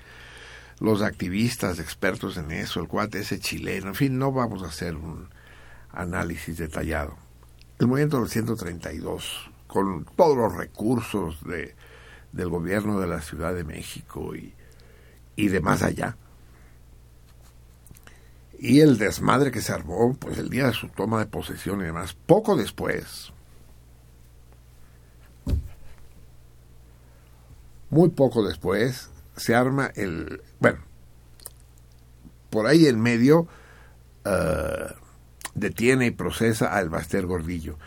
[0.79, 4.95] los activistas, expertos en eso, el cuate ese chileno, en fin, no vamos a hacer
[4.95, 5.29] un
[5.91, 7.17] análisis detallado.
[7.79, 11.75] El movimiento del 132, con todos los recursos de,
[12.31, 14.53] del gobierno de la Ciudad de México y,
[15.35, 16.17] y de más allá,
[18.59, 21.85] y el desmadre que se armó, pues el día de su toma de posesión y
[21.85, 23.31] demás, poco después,
[27.89, 30.79] muy poco después, se arma el, bueno,
[32.49, 33.47] por ahí en medio
[34.25, 34.93] uh,
[35.55, 37.77] detiene y procesa al Baster Gordillo.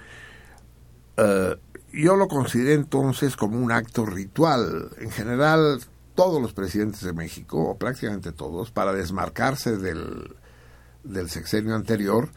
[1.18, 1.57] Uh,
[1.93, 4.91] yo lo consideré entonces como un acto ritual.
[4.99, 5.81] En general,
[6.14, 10.35] todos los presidentes de México, o prácticamente todos, para desmarcarse del,
[11.05, 12.29] del sexenio anterior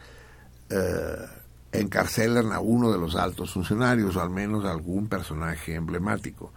[0.68, 1.26] eh,
[1.72, 6.52] encarcelan a uno de los altos funcionarios o al menos a algún personaje emblemático.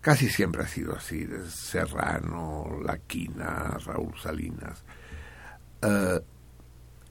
[0.00, 4.82] Casi siempre ha sido así, desde Serrano, Laquina, Raúl Salinas.
[5.82, 6.20] Eh,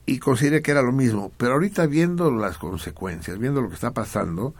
[0.06, 1.30] y consideré que era lo mismo.
[1.36, 4.54] Pero ahorita viendo las consecuencias, viendo lo que está pasando,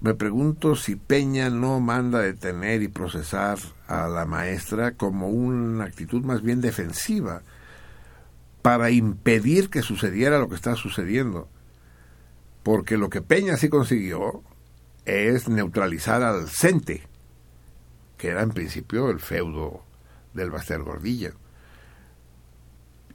[0.00, 3.58] me pregunto si Peña no manda detener y procesar
[3.88, 7.42] a la maestra como una actitud más bien defensiva
[8.62, 11.48] para impedir que sucediera lo que está sucediendo.
[12.62, 14.42] Porque lo que Peña sí consiguió
[15.04, 17.02] es neutralizar al CENTE,
[18.16, 19.82] que era en principio el feudo
[20.34, 21.32] del Baster Gordilla.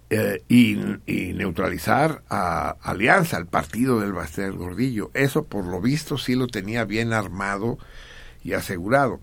[0.10, 5.10] Eh, y, y, neutralizar a Alianza, al partido del Baster Gordillo.
[5.14, 7.80] Eso, por lo visto, sí lo tenía bien armado
[8.44, 9.20] y asegurado.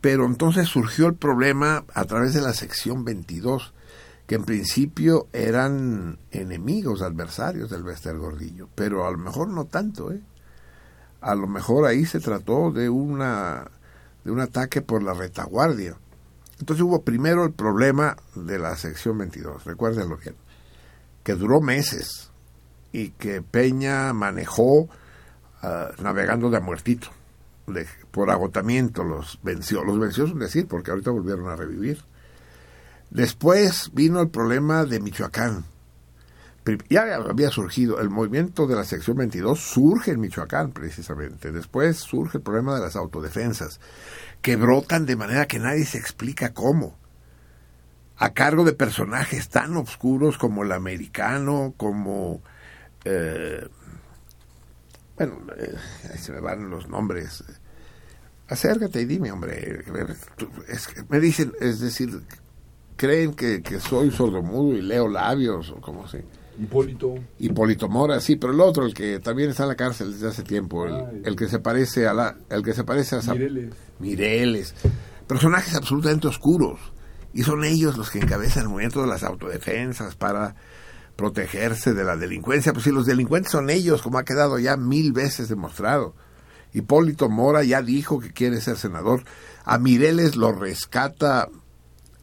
[0.00, 3.74] Pero entonces surgió el problema a través de la sección 22,
[4.30, 10.12] que en principio eran enemigos, adversarios del Bester Gordillo, pero a lo mejor no tanto,
[10.12, 10.20] ¿eh?
[11.20, 13.68] A lo mejor ahí se trató de una
[14.22, 15.96] de un ataque por la retaguardia.
[16.60, 20.36] Entonces hubo primero el problema de la sección 22, recuérdenlo bien,
[21.24, 22.30] que duró meses
[22.92, 24.88] y que Peña manejó
[25.60, 27.08] ah, navegando de a muertito,
[28.12, 29.82] por agotamiento los venció.
[29.82, 32.04] Los venció es decir, porque ahorita volvieron a revivir.
[33.10, 35.64] Después vino el problema de Michoacán.
[36.88, 41.50] Ya había surgido, el movimiento de la sección 22 surge en Michoacán precisamente.
[41.50, 43.80] Después surge el problema de las autodefensas,
[44.40, 46.96] que brotan de manera que nadie se explica cómo.
[48.16, 52.42] A cargo de personajes tan oscuros como el americano, como...
[53.04, 53.66] Eh,
[55.16, 55.74] bueno, eh,
[56.12, 57.42] ahí se me van los nombres.
[58.48, 59.84] Acércate y dime, hombre.
[61.08, 62.22] Me dicen, es decir,
[63.00, 66.22] creen que, que soy sordomudo y leo labios o como sé.
[66.60, 67.14] Hipólito.
[67.38, 70.42] Hipólito Mora, sí, pero el otro, el que también está en la cárcel desde hace
[70.42, 73.74] tiempo, el, el que se parece a la, el que se parece a Zap- Mireles.
[73.98, 74.74] Mireles.
[75.26, 76.78] Personajes absolutamente oscuros.
[77.32, 80.54] Y son ellos los que encabezan el movimiento de las autodefensas para
[81.16, 82.74] protegerse de la delincuencia.
[82.74, 86.14] Pues si los delincuentes son ellos, como ha quedado ya mil veces demostrado.
[86.74, 89.24] Hipólito Mora ya dijo que quiere ser senador.
[89.64, 91.48] A Mireles lo rescata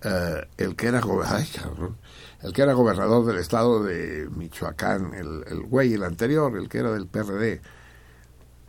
[0.04, 1.98] eh, el que era gobe- ay, cabrón,
[2.42, 6.80] el que era gobernador del estado de Michoacán, el, el güey, el anterior, el que
[6.80, 7.62] era del PRD.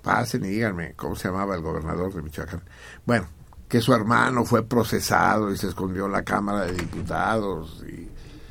[0.03, 2.63] pasen y díganme cómo se llamaba el gobernador de Michoacán.
[3.05, 3.27] Bueno,
[3.69, 8.09] que su hermano fue procesado y se escondió en la Cámara de Diputados y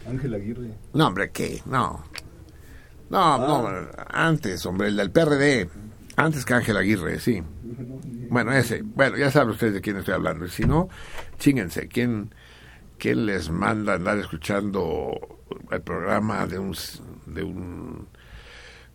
[0.07, 0.71] Ángel Aguirre.
[0.93, 1.61] no, hombre, ¿qué?
[1.65, 2.03] No.
[3.09, 3.69] No, no,
[4.09, 5.69] antes, hombre, el del PRD.
[6.17, 7.41] Antes que Ángel Aguirre, sí.
[8.29, 8.81] Bueno, ese.
[8.81, 10.45] Bueno, ya saben ustedes de quién estoy hablando.
[10.45, 10.89] Y si no,
[11.37, 11.87] chinguense.
[11.87, 12.33] ¿Quién,
[12.97, 15.39] quién les manda andar escuchando
[15.71, 16.75] el programa de un,
[17.25, 18.07] de un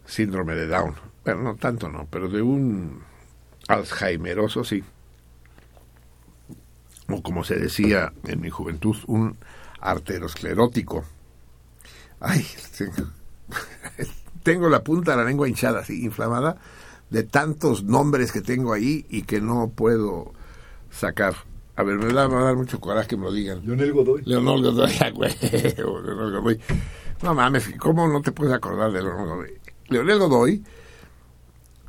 [0.05, 0.95] síndrome de Down?
[1.25, 3.03] Bueno, no tanto no, pero de un
[3.69, 4.83] Alzheimeroso, sí.
[7.09, 9.37] O como se decía en mi juventud, un
[9.81, 11.05] arteriosclerótico.
[12.21, 12.47] Ay,
[14.43, 16.57] tengo la punta de la lengua hinchada, así, inflamada,
[17.11, 20.33] de tantos nombres que tengo ahí y que no puedo
[20.91, 21.35] sacar.
[21.77, 23.65] A ver, me va a dar mucho coraje que me lo digan.
[23.65, 24.23] Leonel Godoy.
[24.27, 25.35] Leonel Godoy, ah, güey,
[25.77, 26.61] Leonel Godoy.
[27.23, 29.53] No mames, ¿cómo no te puedes acordar de Leonel Godoy?
[29.89, 30.65] Leonel Godoy,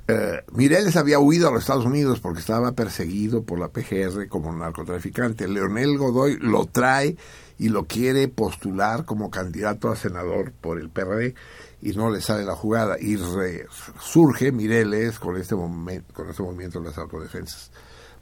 [0.07, 4.51] eh, Mireles había huido a los Estados Unidos porque estaba perseguido por la PGR como
[4.53, 5.47] narcotraficante.
[5.47, 7.15] Leonel Godoy lo trae
[7.57, 11.35] y lo quiere postular como candidato a senador por el PRD
[11.81, 13.65] y no le sale la jugada y re-
[13.99, 17.71] surge Mireles con este momento con este movimiento de las autodefensas.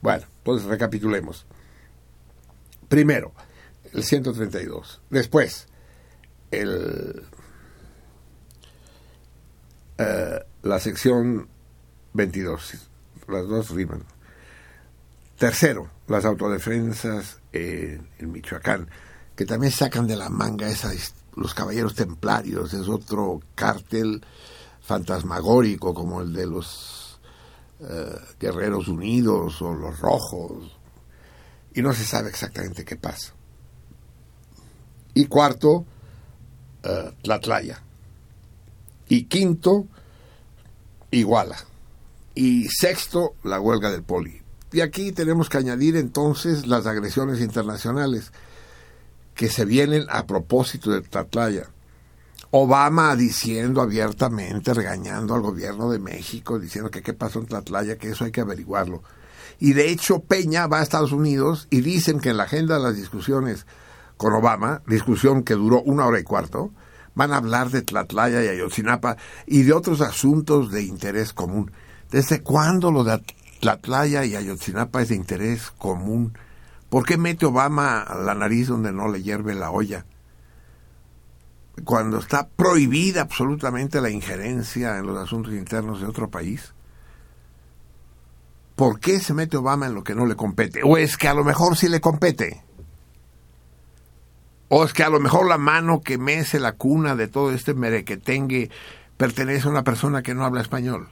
[0.02, 1.46] Bueno, pues recapitulemos.
[2.90, 3.32] Primero,
[3.94, 5.02] el 132.
[5.10, 5.68] Después,
[6.52, 7.24] el
[9.98, 11.48] eh, la sección
[12.14, 12.74] 22.
[13.28, 14.04] Las dos riman.
[15.38, 18.88] Tercero, las autodefensas en, en Michoacán,
[19.36, 24.24] que también sacan de la manga esa, his- los caballeros templarios, es otro cártel
[24.82, 27.01] fantasmagórico como el de los
[27.82, 30.78] eh, Guerreros Unidos o los Rojos,
[31.74, 33.34] y no se sabe exactamente qué pasa.
[35.14, 35.86] Y cuarto,
[36.84, 37.82] eh, Tlatlaya.
[39.10, 39.88] Y quinto,
[41.12, 41.58] Iguala.
[42.34, 44.42] Y sexto, la huelga del poli.
[44.72, 48.32] Y aquí tenemos que añadir entonces las agresiones internacionales
[49.36, 51.70] que se vienen a propósito de Tlatlaya.
[52.54, 58.10] Obama diciendo abiertamente, regañando al gobierno de México, diciendo que qué pasó en Tlatlaya, que
[58.10, 59.04] eso hay que averiguarlo.
[59.58, 62.84] Y de hecho Peña va a Estados Unidos y dicen que en la agenda de
[62.84, 63.66] las discusiones
[64.18, 66.72] con Obama, discusión que duró una hora y cuarto,
[67.16, 71.72] van a hablar de Tlatlaya y Ayotzinapa y de otros asuntos de interés común.
[72.12, 73.24] ¿Desde cuándo lo de
[73.62, 76.38] Tlatlaya y Ayotzinapa es de interés común?
[76.90, 80.06] ¿Por qué mete Obama la nariz donde no le hierve la olla?
[81.84, 86.74] Cuando está prohibida absolutamente la injerencia en los asuntos internos de otro país.
[88.76, 90.82] ¿Por qué se mete Obama en lo que no le compete?
[90.84, 92.64] ¿O es que a lo mejor sí le compete?
[94.70, 97.74] ¿O es que a lo mejor la mano que mece la cuna de todo este
[97.74, 98.70] merequetengue
[99.18, 101.10] pertenece a una persona que no habla español?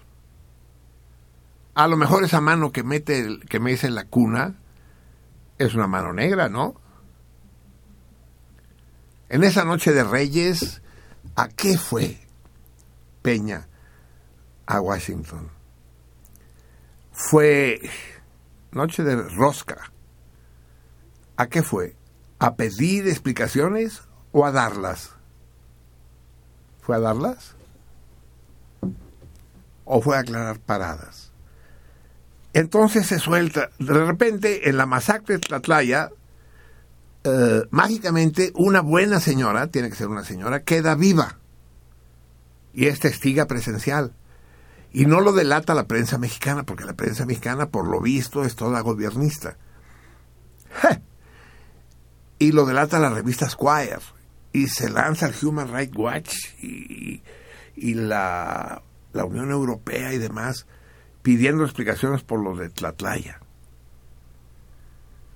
[1.75, 4.55] A lo mejor esa mano que mete que mece la cuna
[5.57, 6.75] es una mano negra, ¿no?
[9.29, 10.81] En esa noche de Reyes,
[11.35, 12.17] ¿a qué fue
[13.21, 13.67] Peña
[14.65, 15.51] a Washington?
[17.11, 17.79] Fue
[18.71, 19.91] noche de rosca.
[21.37, 21.95] ¿A qué fue?
[22.39, 24.01] ¿A pedir explicaciones
[24.31, 25.11] o a darlas?
[26.81, 27.55] ¿Fue a darlas?
[29.85, 31.31] ¿O fue a aclarar paradas?
[32.53, 36.09] Entonces se suelta, de repente en la masacre de Tlatlaya,
[37.23, 41.37] eh, mágicamente una buena señora, tiene que ser una señora, queda viva
[42.73, 44.13] y es testiga presencial.
[44.91, 48.55] Y no lo delata la prensa mexicana, porque la prensa mexicana, por lo visto, es
[48.55, 49.57] toda gobiernista.
[52.39, 53.99] Y lo delata la revista Squire.
[54.53, 57.21] Y se lanza el Human Rights Watch y,
[57.75, 58.81] la,
[59.13, 60.65] la Unión Europea y demás
[61.21, 63.39] pidiendo explicaciones por lo de Tlatlaya.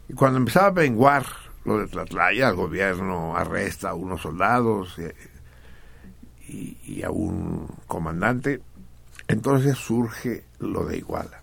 [0.08, 1.26] Y cuando empezaba a menguar
[1.66, 4.98] lo de Tlatlaya, el gobierno arresta a unos soldados
[6.48, 8.62] y, y- y a un comandante,
[9.28, 11.42] entonces surge lo de Iguala.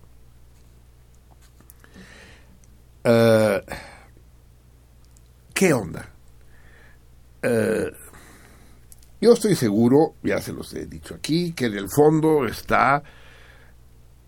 [3.05, 3.63] Eh,
[5.55, 6.09] ¿Qué onda?
[7.43, 7.91] Eh,
[9.21, 13.03] yo estoy seguro, ya se los he dicho aquí, que en el fondo está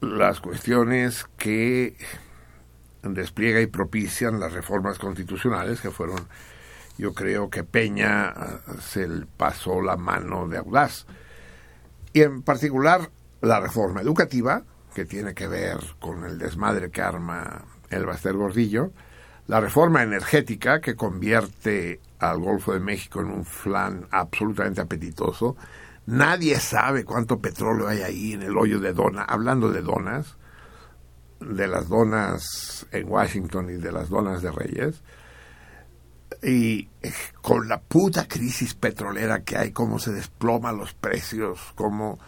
[0.01, 1.97] las cuestiones que
[3.03, 6.29] despliega y propician las reformas constitucionales que fueron,
[6.99, 8.33] yo creo que Peña eh,
[8.81, 11.07] se pasó la mano de audaz.
[12.13, 14.63] Y en particular la reforma educativa,
[14.95, 18.93] que tiene que ver con el desmadre que arma el Baster Gordillo,
[19.47, 25.57] la reforma energética, que convierte al Golfo de México en un flan absolutamente apetitoso,
[26.07, 29.23] Nadie sabe cuánto petróleo hay ahí en el hoyo de dona.
[29.23, 30.37] Hablando de donas,
[31.43, 35.03] de las donas en Washington y de las donas de Reyes,
[36.43, 42.19] y eh, con la puta crisis petrolera que hay, cómo se desploman los precios, cómo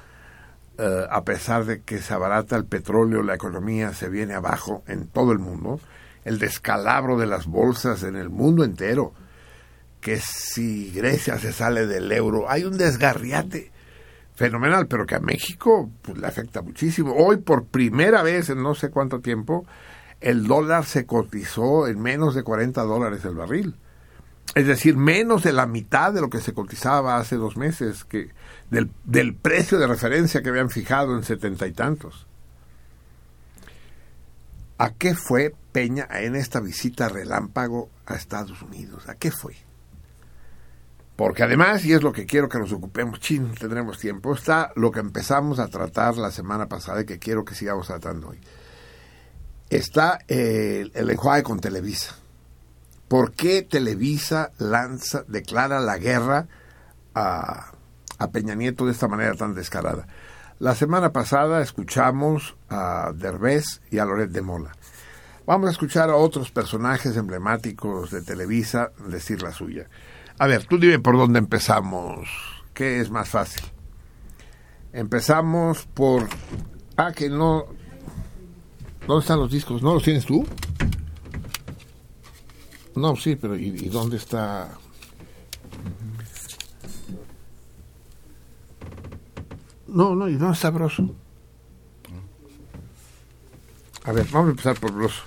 [0.79, 5.07] eh, a pesar de que se abarata el petróleo, la economía se viene abajo en
[5.07, 5.81] todo el mundo,
[6.25, 9.13] el descalabro de las bolsas en el mundo entero,
[10.01, 13.73] que si Grecia se sale del euro, hay un desgarriate
[14.35, 17.15] fenomenal, pero que a México pues, le afecta muchísimo.
[17.15, 19.65] Hoy, por primera vez en no sé cuánto tiempo,
[20.21, 23.77] el dólar se cotizó en menos de 40 dólares el barril.
[24.55, 28.31] Es decir, menos de la mitad de lo que se cotizaba hace dos meses, que
[28.71, 32.27] del, del precio de referencia que habían fijado en setenta y tantos.
[34.79, 39.09] ¿A qué fue Peña en esta visita relámpago a Estados Unidos?
[39.09, 39.57] ¿A qué fue?
[41.17, 44.91] Porque además, y es lo que quiero que nos ocupemos, chin, tendremos tiempo, está lo
[44.91, 48.41] que empezamos a tratar la semana pasada y que quiero que sigamos tratando hoy.
[49.71, 52.17] Está el, el enjuague con Televisa.
[53.07, 56.49] ¿Por qué Televisa lanza, declara la guerra
[57.15, 57.73] a,
[58.19, 60.09] a Peña Nieto de esta manera tan descarada?
[60.59, 64.73] La semana pasada escuchamos a Derbez y a Loret de Mola.
[65.47, 69.89] Vamos a escuchar a otros personajes emblemáticos de Televisa decir la suya.
[70.39, 72.29] A ver, tú dime por dónde empezamos.
[72.75, 73.65] ¿Qué es más fácil?
[74.93, 76.29] Empezamos por...
[76.97, 77.67] Ah, que no...
[79.07, 79.83] ¿Dónde están los discos?
[79.83, 80.45] ¿No los tienes tú?
[82.97, 84.71] No, sí, pero ¿y, y dónde está...?
[89.87, 91.15] No, no, ¿y dónde está Broso?
[94.05, 95.23] A ver, vamos a empezar por Broso.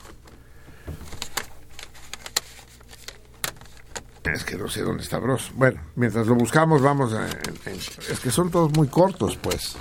[4.33, 5.51] Es que no sé dónde está Bros.
[5.55, 7.27] Bueno, mientras lo buscamos, vamos a.
[7.67, 9.75] es que son todos muy cortos, pues.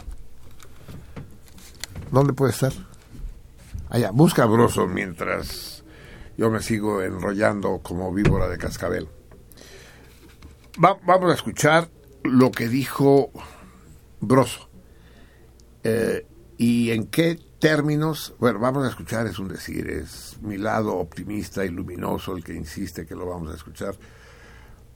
[2.11, 2.72] ¿Dónde puede estar?
[3.88, 5.84] Allá, busca a Broso mientras
[6.36, 9.09] yo me sigo enrollando como víbora de cascabel.
[10.82, 11.88] Va- vamos a escuchar
[12.22, 13.30] lo que dijo
[14.20, 14.68] Broso.
[15.84, 16.26] Eh,
[16.59, 21.64] y en qué términos, bueno, vamos a escuchar, es un decir, es mi lado optimista
[21.64, 23.94] y luminoso el que insiste que lo vamos a escuchar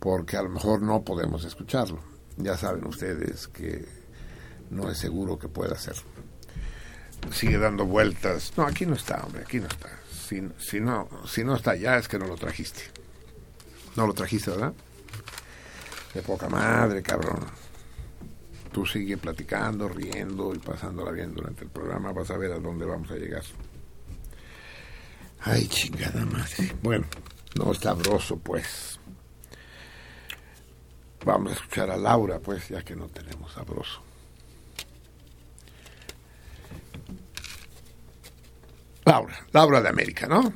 [0.00, 2.00] porque a lo mejor no podemos escucharlo.
[2.38, 3.86] Ya saben ustedes que
[4.70, 5.94] no es seguro que pueda ser.
[7.32, 8.52] Sigue dando vueltas.
[8.56, 9.90] No, aquí no está, hombre, aquí no está.
[10.10, 12.82] Si, si, no, si no está allá es que no lo trajiste.
[13.94, 14.72] No lo trajiste, ¿verdad?
[16.14, 17.40] De poca madre, cabrón.
[18.72, 22.12] Tú sigue platicando, riendo y pasándola bien durante el programa.
[22.12, 23.42] Vas a ver a dónde vamos a llegar.
[25.40, 26.72] Ay, chingada madre.
[26.80, 27.06] Bueno,
[27.56, 28.99] no está broso, pues.
[31.24, 34.02] Vamos a escuchar a Laura, pues, ya que no tenemos sabroso.
[39.04, 40.52] Laura, Laura de América, ¿no?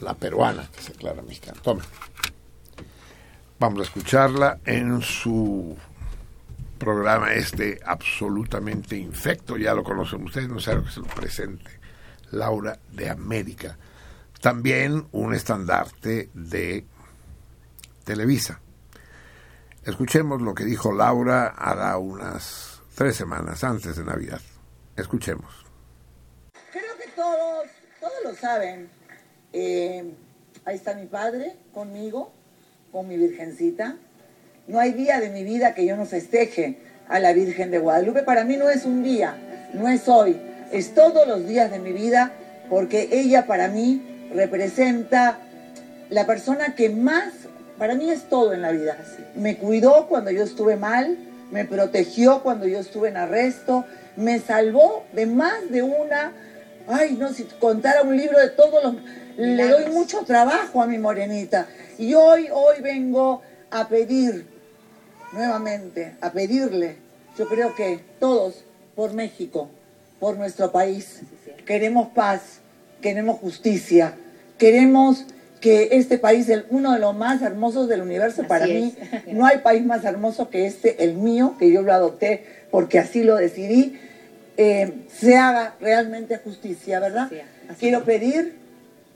[0.00, 1.60] La peruana, que se declara mexicana.
[1.62, 1.82] Toma.
[3.58, 5.76] Vamos a escucharla en su
[6.78, 11.70] programa este absolutamente infecto, ya lo conocen ustedes, no sé lo que se lo presente.
[12.32, 13.78] Laura de América.
[14.40, 16.84] También un estandarte de
[18.04, 18.60] Televisa.
[19.86, 24.40] Escuchemos lo que dijo Laura hará unas tres semanas antes de Navidad.
[24.96, 25.64] Escuchemos.
[26.72, 27.68] Creo que todos,
[28.00, 28.88] todos lo saben.
[29.52, 30.12] Eh,
[30.64, 32.32] ahí está mi padre conmigo,
[32.90, 33.96] con mi virgencita.
[34.66, 38.24] No hay día de mi vida que yo no festeje a la Virgen de Guadalupe.
[38.24, 40.36] Para mí no es un día, no es hoy,
[40.72, 42.32] es todos los días de mi vida,
[42.68, 45.38] porque ella para mí representa
[46.10, 47.32] la persona que más,
[47.78, 48.96] para mí es todo en la vida.
[49.34, 51.16] Me cuidó cuando yo estuve mal,
[51.50, 53.84] me protegió cuando yo estuve en arresto,
[54.16, 56.32] me salvó de más de una,
[56.88, 58.94] ay, no, si contara un libro de todos los,
[59.36, 61.66] le doy mucho trabajo a mi morenita.
[61.98, 64.46] Y hoy, hoy vengo a pedir,
[65.32, 66.96] nuevamente, a pedirle,
[67.38, 68.64] yo creo que todos,
[68.94, 69.68] por México,
[70.18, 71.20] por nuestro país,
[71.66, 72.60] queremos paz,
[73.02, 74.14] queremos justicia,
[74.56, 75.26] queremos
[75.60, 78.42] que este país es uno de los más hermosos del universo.
[78.42, 78.70] Así Para es.
[78.70, 78.94] mí
[79.28, 83.22] no hay país más hermoso que este, el mío, que yo lo adopté porque así
[83.24, 83.98] lo decidí,
[84.56, 87.28] eh, se haga realmente justicia, ¿verdad?
[87.30, 87.36] Sí,
[87.78, 88.04] Quiero es.
[88.04, 88.56] pedir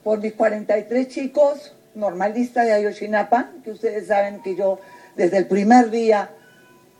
[0.03, 4.79] por mis 43 chicos normalistas de Ayotzinapa, que ustedes saben que yo
[5.15, 6.29] desde el primer día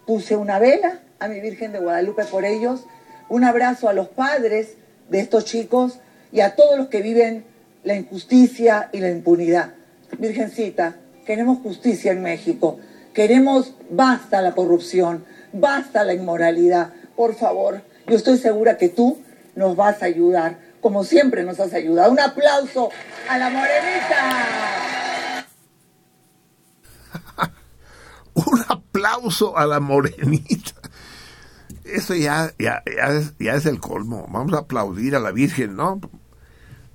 [0.05, 2.85] puse una vela a mi Virgen de Guadalupe por ellos,
[3.29, 4.73] un abrazo a los padres
[5.09, 5.99] de estos chicos
[6.31, 7.45] y a todos los que viven
[7.83, 9.73] la injusticia y la impunidad.
[10.17, 12.79] Virgencita, queremos justicia en México,
[13.13, 16.93] queremos basta la corrupción, basta la inmoralidad.
[17.15, 19.21] Por favor, yo estoy segura que tú
[19.55, 22.11] nos vas a ayudar, como siempre nos has ayudado.
[22.11, 22.89] Un aplauso
[23.29, 24.15] a la morenita.
[28.33, 30.71] Un aplauso a la morenita.
[31.83, 34.27] Eso ya, ya, ya, es, ya es el colmo.
[34.29, 35.99] Vamos a aplaudir a la Virgen, ¿no?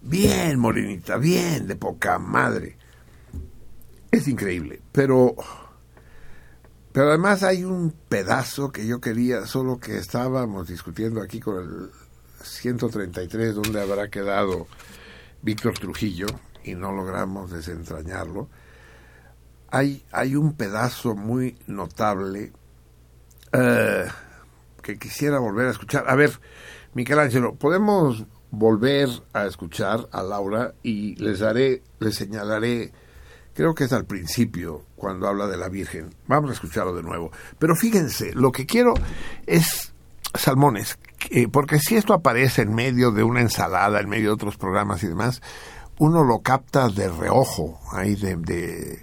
[0.07, 2.77] Bien, morenita, bien, de poca madre.
[4.13, 5.35] Es increíble, pero...
[6.93, 11.91] Pero además hay un pedazo que yo quería, solo que estábamos discutiendo aquí con el
[12.43, 14.67] 133, donde habrá quedado
[15.43, 16.29] Víctor Trujillo,
[16.65, 18.49] y no logramos desentrañarlo.
[19.71, 22.53] Hay, hay un pedazo muy notable
[23.53, 24.07] eh,
[24.83, 26.05] que quisiera volver a escuchar.
[26.09, 26.41] A ver,
[26.95, 28.25] Michelangelo, podemos
[28.57, 32.93] volver a escuchar a Laura y les daré, les señalaré,
[33.55, 36.15] creo que es al principio, cuando habla de la Virgen.
[36.27, 37.31] Vamos a escucharlo de nuevo.
[37.59, 38.95] Pero fíjense, lo que quiero
[39.47, 39.93] es
[40.35, 40.99] salmones,
[41.53, 45.09] porque si esto aparece en medio de una ensalada, en medio de otros programas y
[45.09, 45.43] demás,
[45.99, 49.03] uno lo capta de reojo, ahí de,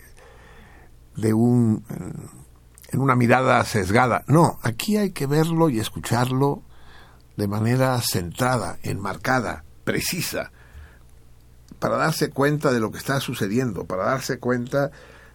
[1.16, 1.84] de un
[2.92, 4.24] en una mirada sesgada.
[4.28, 6.62] No, aquí hay que verlo y escucharlo
[7.38, 10.52] de manera centrada, enmarcada, precisa,
[11.80, 14.92] para darse cuenta de lo que está sucediendo, para darse cuenta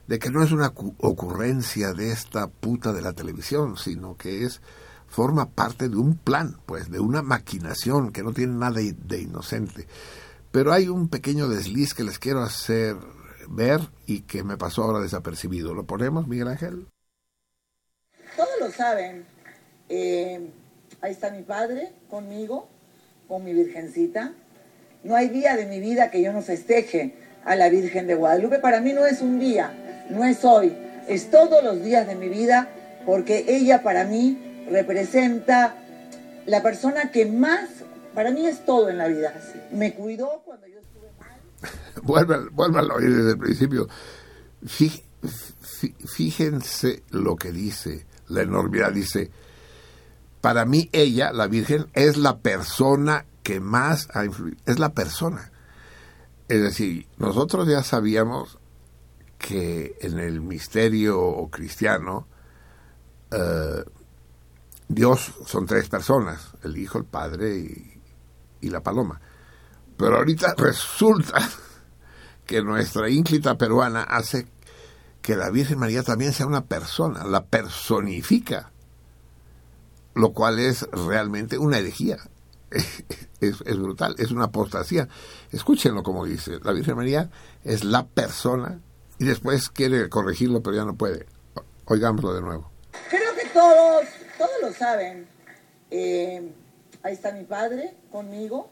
[0.07, 4.63] de que no es una ocurrencia de esta puta de la televisión, sino que es
[5.07, 9.87] forma parte de un plan, pues, de una maquinación que no tiene nada de inocente.
[10.51, 12.97] Pero hay un pequeño desliz que les quiero hacer
[13.49, 15.75] ver y que me pasó ahora desapercibido.
[15.75, 16.89] ¿Lo ponemos, Miguel Ángel?
[18.37, 19.27] Todos lo saben.
[19.89, 20.51] Eh,
[21.01, 22.69] ahí está mi padre conmigo,
[23.27, 24.33] con mi virgencita.
[25.05, 28.59] No hay día de mi vida que yo no festeje a la Virgen de Guadalupe.
[28.59, 29.73] Para mí no es un día,
[30.11, 30.77] no es hoy,
[31.07, 32.69] es todos los días de mi vida
[33.07, 35.77] porque ella para mí representa
[36.47, 37.69] la persona que más,
[38.15, 39.33] para mí es todo en la vida.
[39.73, 42.51] Me cuidó cuando yo estuve mal.
[42.53, 43.89] Vuelvan a oír desde el principio.
[44.67, 44.91] Fí,
[45.63, 49.31] fí, fíjense lo que dice, la enormidad dice,
[50.41, 55.51] para mí ella, la Virgen, es la persona que más ha influido, es la persona.
[56.49, 58.59] Es decir, nosotros ya sabíamos
[59.39, 62.27] que en el misterio cristiano,
[63.31, 63.85] eh,
[64.89, 68.01] Dios son tres personas, el Hijo, el Padre y,
[68.61, 69.21] y la Paloma.
[69.97, 71.41] Pero ahorita resulta
[72.47, 74.49] que nuestra ínclita peruana hace
[75.21, 78.73] que la Virgen María también sea una persona, la personifica,
[80.19, 82.19] lo cual es realmente una herejía.
[83.41, 85.09] Es, brutal, es una apostasía.
[85.53, 87.31] Escúchenlo como dice, la Virgen María
[87.63, 88.81] es la persona
[89.21, 91.27] y después quiere corregirlo, pero ya no puede.
[91.85, 92.73] Oigámoslo de nuevo.
[93.09, 94.07] Creo que todos,
[94.37, 95.29] todos lo saben.
[95.93, 96.51] Eh,
[97.05, 98.71] ahí está mi padre conmigo,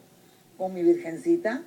[0.58, 1.62] con mi virgencita.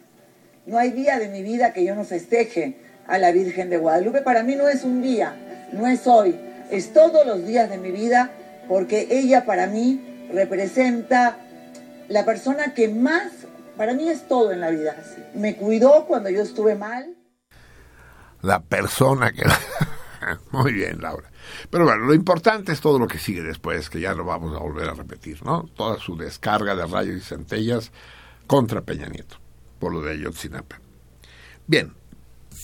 [0.66, 4.24] No hay día de mi vida que yo no festeje a la Virgen de Guadalupe.
[4.24, 6.38] Para mí no es un día, no es hoy,
[6.70, 8.34] es todos los días de mi vida
[8.70, 10.00] porque ella para mí
[10.32, 11.40] representa
[12.08, 13.32] la persona que más,
[13.76, 14.96] para mí es todo en la vida.
[15.34, 17.18] Me cuidó cuando yo estuve mal.
[18.42, 19.44] La persona que...
[20.52, 21.32] Muy bien, Laura.
[21.72, 24.60] Pero bueno, lo importante es todo lo que sigue después, que ya lo vamos a
[24.60, 25.68] volver a repetir, ¿no?
[25.76, 27.92] Toda su descarga de rayos y centellas
[28.46, 29.38] contra Peña Nieto,
[29.80, 30.80] por lo de Ayotzinapa.
[31.66, 31.92] Bien,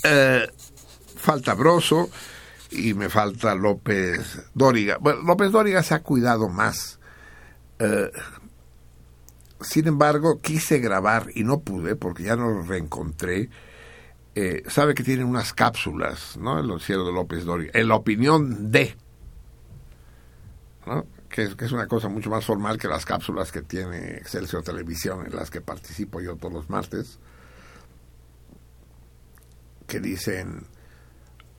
[0.04, 0.48] eh,
[1.16, 2.10] falta Broso
[2.72, 4.98] y me falta López Dóriga.
[5.00, 7.00] Bueno, López Dóriga se ha cuidado más.
[7.80, 8.12] Eh,
[9.62, 13.50] sin embargo, quise grabar y no pude porque ya no lo reencontré.
[14.36, 16.60] Eh, sabe que tiene unas cápsulas, ¿no?
[16.60, 17.72] El noticiero de López Dóriga.
[17.74, 18.96] En la opinión de.
[20.86, 21.06] ¿no?
[21.30, 24.62] Que es, que es, una cosa mucho más formal que las cápsulas que tiene Excelsior
[24.62, 27.20] Televisión, en las que participo yo todos los martes.
[29.88, 30.68] Que dicen.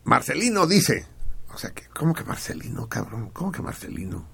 [0.07, 1.05] Marcelino dice.
[1.53, 3.31] O sea, que, ¿cómo que Marcelino, cabrón?
[3.31, 4.25] ¿Cómo que Marcelino?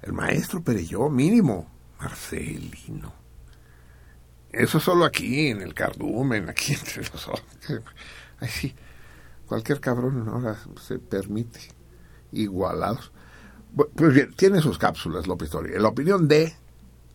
[0.00, 1.68] El maestro Pereyó, mínimo.
[1.98, 3.12] Marcelino.
[4.52, 7.28] Eso solo aquí, en el cardumen, aquí entre los
[8.38, 8.74] Ay, sí.
[9.46, 11.60] Cualquier cabrón ahora se permite.
[12.30, 13.10] Igualados.
[13.94, 15.80] Pues bien, tiene sus cápsulas López Dóriga.
[15.80, 16.54] La opinión de.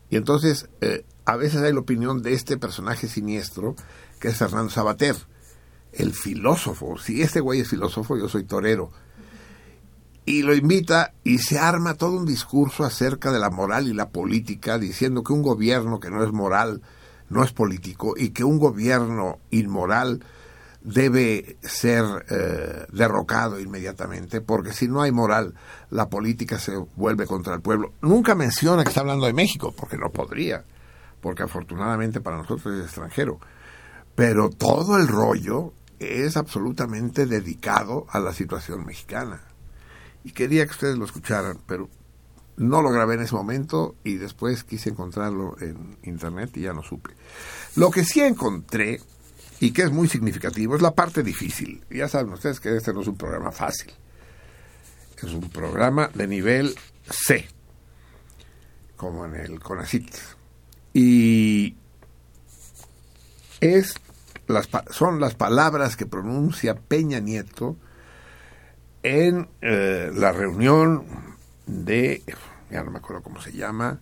[0.09, 3.75] Y entonces, eh, a veces hay la opinión de este personaje siniestro,
[4.19, 5.15] que es Fernando Sabater,
[5.93, 6.97] el filósofo.
[6.97, 8.91] Si este güey es filósofo, yo soy torero
[10.25, 14.09] y lo invita y se arma todo un discurso acerca de la moral y la
[14.09, 16.81] política, diciendo que un gobierno que no es moral
[17.29, 20.23] no es político y que un gobierno inmoral
[20.81, 25.53] debe ser eh, derrocado inmediatamente, porque si no hay moral,
[25.89, 27.93] la política se vuelve contra el pueblo.
[28.01, 30.63] Nunca menciona que está hablando de México, porque no podría,
[31.21, 33.39] porque afortunadamente para nosotros es extranjero.
[34.15, 39.41] Pero todo el rollo es absolutamente dedicado a la situación mexicana.
[40.23, 41.89] Y quería que ustedes lo escucharan, pero
[42.57, 46.83] no lo grabé en ese momento y después quise encontrarlo en internet y ya no
[46.83, 47.11] supe.
[47.75, 49.01] Lo que sí encontré
[49.59, 51.83] y que es muy significativo es la parte difícil.
[51.89, 53.91] Ya saben ustedes que este no es un programa fácil.
[55.17, 56.75] Es un programa de nivel
[57.09, 57.47] C,
[58.95, 60.15] como en el CONACIT.
[60.93, 61.75] Y
[63.59, 63.93] es
[64.89, 67.75] son las palabras que pronuncia Peña Nieto
[69.03, 71.05] en eh, la reunión
[71.65, 72.23] de,
[72.69, 73.99] ya no me acuerdo cómo se llama,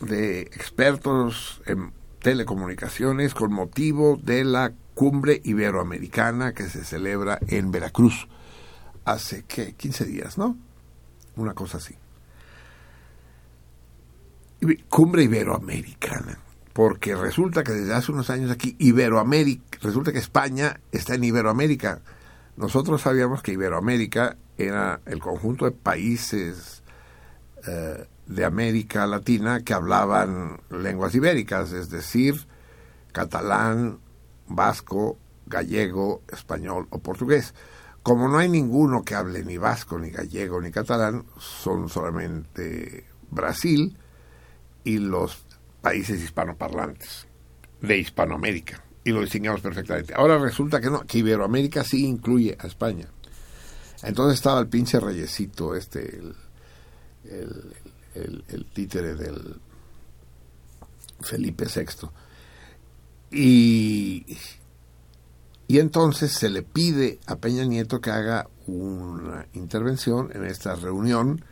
[0.00, 8.28] de expertos en telecomunicaciones con motivo de la cumbre iberoamericana que se celebra en Veracruz
[9.04, 9.74] hace, ¿qué?
[9.74, 10.56] 15 días, ¿no?
[11.36, 11.94] Una cosa así.
[14.88, 16.38] Cumbre iberoamericana,
[16.72, 22.00] porque resulta que desde hace unos años aquí Iberoamérica, resulta que España está en Iberoamérica.
[22.56, 26.82] Nosotros sabíamos que Iberoamérica era el conjunto de países
[27.66, 32.46] eh, de América Latina que hablaban lenguas ibéricas, es decir,
[33.12, 33.98] catalán,
[34.48, 37.54] vasco, gallego, español o portugués.
[38.02, 43.96] Como no hay ninguno que hable ni vasco, ni gallego, ni catalán, son solamente Brasil
[44.84, 45.44] y los
[45.82, 47.26] países hispanoparlantes
[47.80, 48.82] de Hispanoamérica.
[49.04, 50.14] Y lo distinguimos perfectamente.
[50.14, 53.08] Ahora resulta que no, que Iberoamérica sí incluye a España.
[54.02, 56.20] Entonces estaba el pinche reyesito, este,
[57.24, 59.60] el títere del
[61.20, 62.08] Felipe VI.
[63.30, 64.36] Y,
[65.66, 71.44] y entonces se le pide a Peña Nieto que haga una intervención en esta reunión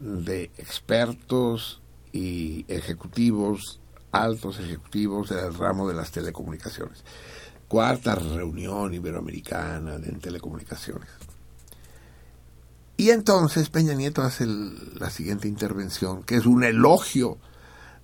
[0.00, 1.82] de expertos
[2.12, 3.80] y ejecutivos,
[4.12, 7.04] altos ejecutivos del ramo de las telecomunicaciones.
[7.68, 11.08] Cuarta reunión iberoamericana de telecomunicaciones.
[12.96, 17.38] Y entonces Peña Nieto hace la siguiente intervención, que es un elogio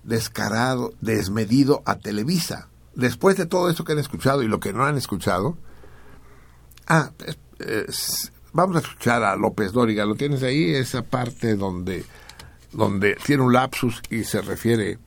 [0.03, 2.69] descarado, desmedido a Televisa.
[2.93, 5.57] Después de todo esto que han escuchado y lo que no han escuchado,
[6.87, 7.11] ah,
[7.59, 10.05] es- vamos a escuchar a López Dóriga.
[10.05, 10.73] ¿Lo tienes ahí?
[10.75, 12.05] Esa parte donde,
[12.75, 14.99] donde tiene un lapsus y se refiere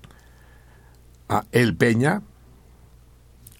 [1.28, 2.22] a El Peña.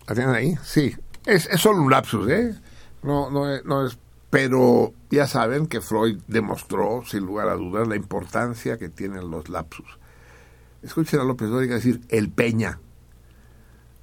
[0.06, 0.58] ¿La tienen ahí?
[0.64, 0.96] Sí.
[1.26, 2.54] Es, es solo un lapsus, ¿eh?
[3.02, 3.98] No, no, es, no es.
[4.30, 9.48] Pero ya saben que Freud demostró, sin lugar a dudas, la importancia que tienen los
[9.48, 9.98] lapsus.
[10.82, 12.78] Escuchen a López Dóriga decir El Peña,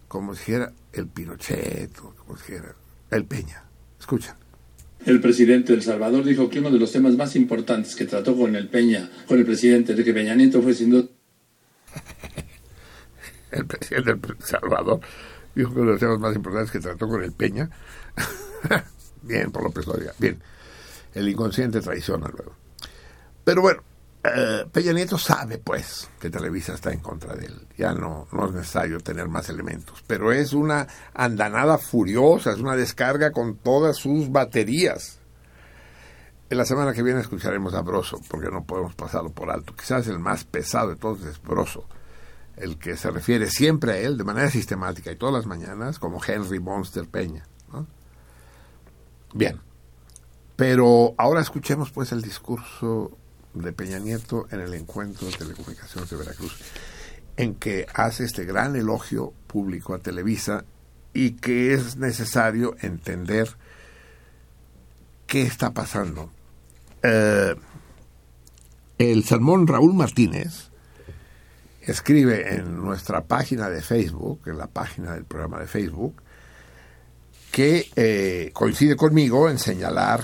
[0.08, 2.76] como si dijera el Pinochet, como si dijera
[3.12, 3.64] el Peña.
[4.00, 4.36] Escuchen.
[5.06, 8.36] El presidente de El Salvador dijo que uno de los temas más importantes que trató
[8.36, 11.08] con el Peña, con el presidente Enrique Peña Nieto fue sin duda
[13.52, 15.00] el presidente del Salvador
[15.54, 17.70] dijo que uno de los temas más importantes que trató con el Peña.
[19.22, 20.14] Bien, por López Dóriga.
[20.20, 20.40] Bien.
[21.14, 22.54] El inconsciente traiciona luego.
[23.44, 23.82] Pero bueno,
[24.36, 27.68] eh, Peña Nieto sabe, pues, que Televisa está en contra de él.
[27.78, 30.04] Ya no, no es necesario tener más elementos.
[30.08, 35.20] Pero es una andanada furiosa, es una descarga con todas sus baterías.
[36.50, 39.76] En la semana que viene escucharemos a Broso, porque no podemos pasarlo por alto.
[39.76, 41.88] Quizás el más pesado de todos es Broso
[42.58, 46.22] el que se refiere siempre a él de manera sistemática y todas las mañanas como
[46.26, 47.46] Henry Monster Peña.
[49.34, 49.60] Bien,
[50.56, 53.12] pero ahora escuchemos pues el discurso
[53.56, 56.56] de Peña Nieto en el encuentro de telecomunicaciones de Veracruz,
[57.38, 60.66] en que hace este gran elogio público a Televisa
[61.14, 63.50] y que es necesario entender
[65.28, 66.32] qué está pasando.
[67.02, 67.56] Eh,
[68.98, 70.70] el salmón Raúl Martínez,
[71.82, 76.22] escribe en nuestra página de Facebook, en la página del programa de Facebook,
[77.52, 80.24] que eh, coincide conmigo en señalar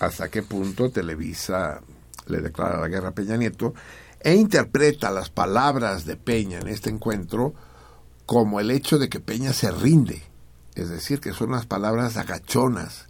[0.00, 1.80] hasta qué punto Televisa
[2.26, 3.74] le declara la guerra a Peña Nieto
[4.20, 7.54] e interpreta las palabras de Peña en este encuentro
[8.26, 10.22] como el hecho de que Peña se rinde,
[10.74, 13.06] es decir, que son unas palabras agachonas,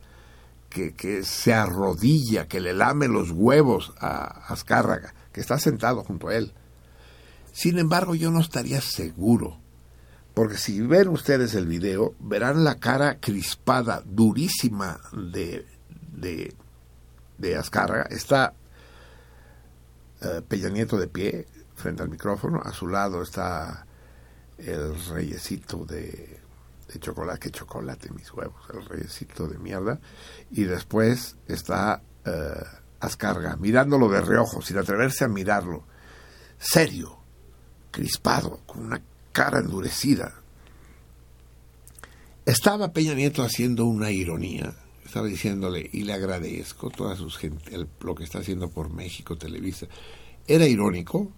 [0.68, 6.28] que, que se arrodilla, que le lame los huevos a Azcárraga, que está sentado junto
[6.28, 6.52] a él.
[7.52, 9.58] Sin embargo, yo no estaría seguro,
[10.34, 15.64] porque si ven ustedes el video, verán la cara crispada, durísima de,
[16.12, 16.56] de,
[17.38, 18.08] de Azcárraga.
[18.10, 18.54] Está
[20.24, 23.86] eh, Peña Nieto de pie frente al micrófono, a su lado está
[24.58, 26.40] el reyesito de
[27.00, 30.00] chocolate, que chocolate, mis huevos, el reyesito de mierda.
[30.50, 32.64] Y después está eh,
[33.00, 35.84] Ascarga, mirándolo de reojo, sin atreverse a mirarlo.
[36.58, 37.18] Serio,
[37.90, 39.02] crispado, con una
[39.32, 40.32] cara endurecida.
[42.46, 44.74] Estaba Peña Nieto haciendo una ironía.
[45.14, 49.86] Estaba diciéndole, y le agradezco toda su gente, lo que está haciendo por México Televisa.
[50.44, 51.30] Era irónico,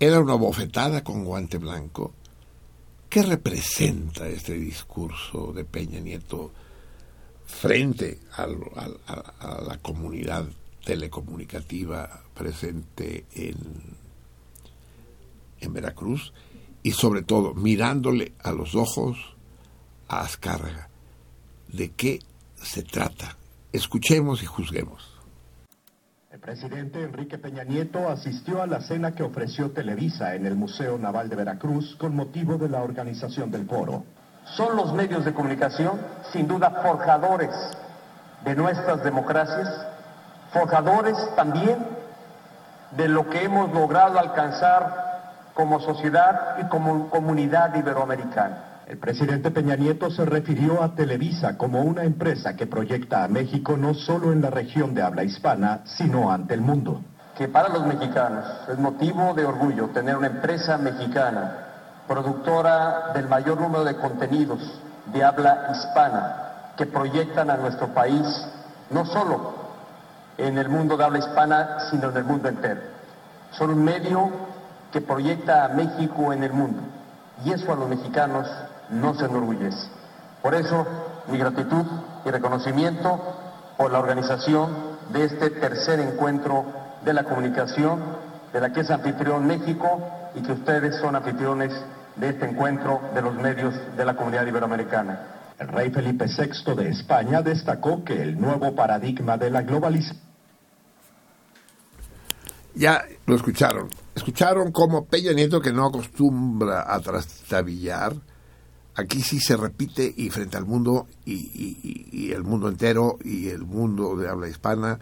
[0.00, 2.12] era una bofetada con guante blanco.
[3.08, 6.50] ¿Qué representa este discurso de Peña Nieto
[7.46, 10.48] frente a la comunidad
[10.84, 13.54] telecomunicativa presente en,
[15.60, 16.32] en Veracruz?
[16.82, 19.36] Y sobre todo, mirándole a los ojos
[20.08, 20.88] a Azcárraga.
[21.68, 22.18] ¿De qué
[22.64, 23.36] se trata?
[23.72, 25.10] Escuchemos y juzguemos.
[26.30, 30.98] El presidente Enrique Peña Nieto asistió a la cena que ofreció Televisa en el Museo
[30.98, 34.04] Naval de Veracruz con motivo de la organización del foro.
[34.56, 36.00] Son los medios de comunicación,
[36.32, 37.50] sin duda, forjadores
[38.44, 39.68] de nuestras democracias,
[40.52, 41.78] forjadores también
[42.96, 48.73] de lo que hemos logrado alcanzar como sociedad y como comunidad iberoamericana.
[48.86, 53.78] El presidente Peña Nieto se refirió a Televisa como una empresa que proyecta a México
[53.78, 57.00] no solo en la región de habla hispana, sino ante el mundo.
[57.36, 61.52] que para los mexicanos es motivo de orgullo tener una empresa mexicana,
[62.06, 64.60] productora del mayor número de contenidos
[65.12, 68.26] de habla hispana, que proyectan a nuestro país
[68.90, 69.54] no solo
[70.38, 72.82] en el mundo de habla hispana, sino en el mundo entero.
[73.52, 74.30] Son un medio
[74.92, 76.82] que proyecta a México en el mundo
[77.44, 78.46] y eso a los mexicanos
[78.90, 79.88] no se enorgullece.
[80.42, 80.86] Por eso,
[81.28, 81.84] mi gratitud
[82.24, 83.18] y reconocimiento
[83.76, 84.70] por la organización
[85.12, 86.64] de este tercer encuentro
[87.04, 88.00] de la comunicación,
[88.52, 90.00] de la que es anfitrión México
[90.34, 91.72] y que ustedes son anfitriones
[92.16, 95.34] de este encuentro de los medios de la comunidad iberoamericana.
[95.58, 100.22] El rey Felipe VI de España destacó que el nuevo paradigma de la globalización
[102.74, 103.88] Ya lo escucharon.
[104.14, 108.14] Escucharon como Peña Nieto, que no acostumbra a trastabillar,
[108.94, 114.16] aquí sí se repite y frente al mundo y, el mundo entero y el mundo
[114.16, 114.98] de habla hispana.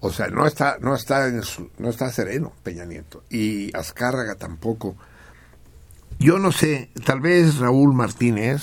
[0.00, 3.22] O sea, no está, no está, en su- no está sereno Peña Nieto.
[3.30, 4.96] Y Azcárraga tampoco.
[6.18, 8.62] Yo no sé, tal vez Raúl Martínez,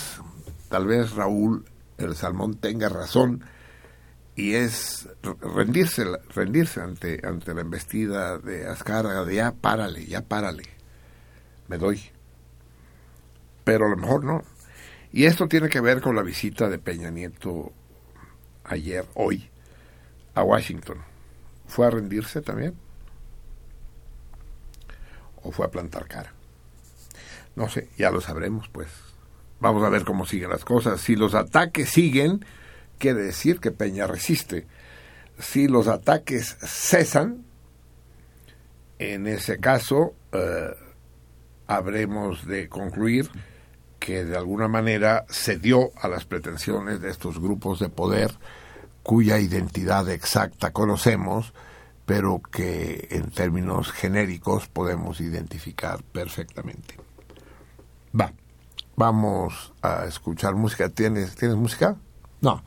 [0.69, 1.65] tal vez Raúl
[1.97, 3.43] el Salmón tenga razón
[4.35, 5.09] y es
[5.55, 10.63] rendirse rendirse ante ante la embestida de Azcárraga de ya párale, ya párale.
[11.67, 12.01] Me doy.
[13.69, 14.43] Pero a lo mejor no.
[15.13, 17.71] Y esto tiene que ver con la visita de Peña Nieto
[18.63, 19.47] ayer, hoy,
[20.33, 20.97] a Washington.
[21.67, 22.73] ¿Fue a rendirse también?
[25.43, 26.33] ¿O fue a plantar cara?
[27.55, 28.87] No sé, ya lo sabremos, pues.
[29.59, 30.99] Vamos a ver cómo siguen las cosas.
[30.99, 32.43] Si los ataques siguen,
[32.97, 34.65] quiere decir que Peña resiste.
[35.37, 37.45] Si los ataques cesan,
[38.97, 40.73] en ese caso eh,
[41.67, 43.29] habremos de concluir
[43.99, 48.31] que de alguna manera cedió a las pretensiones de estos grupos de poder
[49.03, 51.53] cuya identidad exacta conocemos,
[52.05, 56.95] pero que en términos genéricos podemos identificar perfectamente.
[58.19, 58.33] Va,
[58.95, 60.89] vamos a escuchar música.
[60.89, 61.95] ¿Tienes, ¿tienes música?
[62.41, 62.63] No.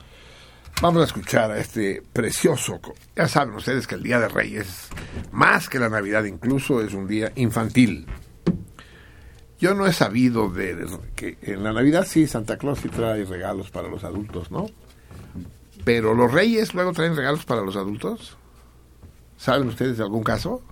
[0.80, 2.80] Vamos a escuchar a este precioso.
[3.14, 4.88] Ya saben ustedes que el Día de Reyes,
[5.30, 8.06] más que la Navidad incluso, es un día infantil.
[9.62, 13.70] Yo no he sabido de que en la Navidad sí Santa Claus sí trae regalos
[13.70, 14.66] para los adultos, ¿no?
[15.84, 18.36] Pero los Reyes luego traen regalos para los adultos.
[19.36, 20.64] ¿Saben ustedes de algún caso?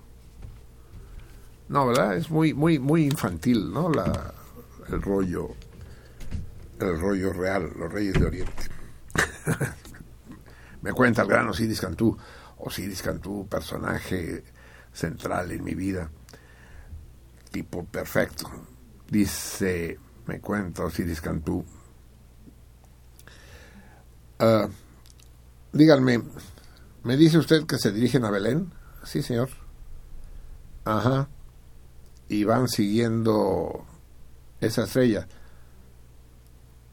[1.69, 2.17] No, ¿verdad?
[2.17, 3.89] Es muy muy muy infantil, ¿no?
[3.89, 4.33] La
[4.89, 5.51] el rollo
[6.81, 8.63] el rollo real, los Reyes de Oriente.
[10.81, 12.17] Me cuenta el gran Osiris Cantú.
[12.57, 14.43] Osiris Cantú, personaje
[14.91, 16.11] central en mi vida.
[17.51, 18.51] Tipo perfecto.
[19.11, 21.65] Dice, me cuenta Osiris Cantú.
[24.39, 24.69] ah,
[25.73, 26.23] díganme,
[27.03, 28.71] ¿me dice usted que se dirigen a Belén?
[29.03, 29.49] Sí, señor.
[30.85, 31.27] Ajá.
[32.29, 33.85] Y van siguiendo
[34.61, 35.27] esa estrella.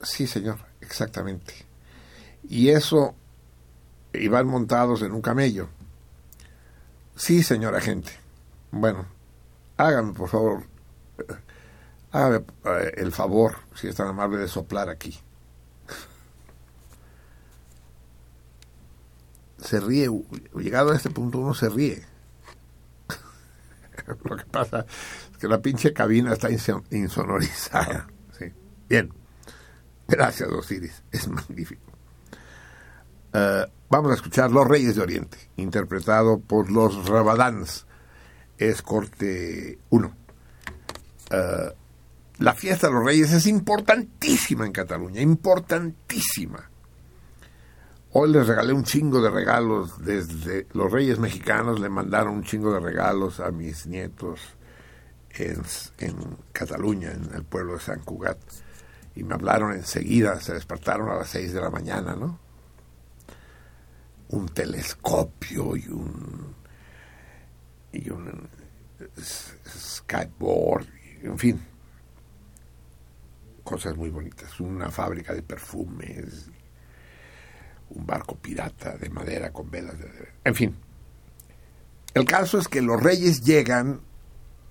[0.03, 1.55] Sí, señor, exactamente.
[2.49, 3.14] Y eso,
[4.12, 5.69] y van montados en un camello.
[7.14, 8.11] Sí, señor agente.
[8.73, 9.07] Bueno,
[9.77, 10.64] hágame, por favor,
[12.13, 15.19] hágame eh, el favor, si es tan amable, de soplar aquí.
[19.59, 20.09] Se ríe,
[20.55, 22.05] llegado a este punto uno se ríe.
[24.25, 24.87] Lo que pasa
[25.33, 28.07] es que la pinche cabina está inson- insonorizada.
[28.39, 28.53] Sí.
[28.89, 29.13] Bien.
[30.07, 31.03] Gracias, Osiris.
[31.11, 31.83] Es magnífico.
[33.33, 37.85] Eh, vamos a escuchar Los Reyes de Oriente, interpretado por los Rabadans.
[38.57, 40.15] Es corte 1.
[41.31, 41.75] Eh,
[42.39, 46.70] la fiesta de los Reyes es importantísima en Cataluña, importantísima.
[48.12, 52.72] Hoy les regalé un chingo de regalos desde los Reyes mexicanos, le mandaron un chingo
[52.72, 54.41] de regalos a mis nietos
[55.34, 58.39] en, Cataluña, en el pueblo de San Cugat.
[59.14, 62.39] Y me hablaron enseguida, se despertaron a las 6 de la mañana, ¿no?
[64.30, 66.55] Un telescopio y un.
[67.93, 68.49] y un
[69.28, 70.86] skateboard,
[71.22, 71.78] en fin.
[73.69, 74.59] Cosas muy bonitas.
[74.61, 76.47] Una fábrica de perfumes,
[77.91, 79.99] un barco pirata de madera con velas.
[79.99, 80.09] De,
[80.43, 80.75] en fin.
[82.14, 84.01] El caso es que los reyes llegan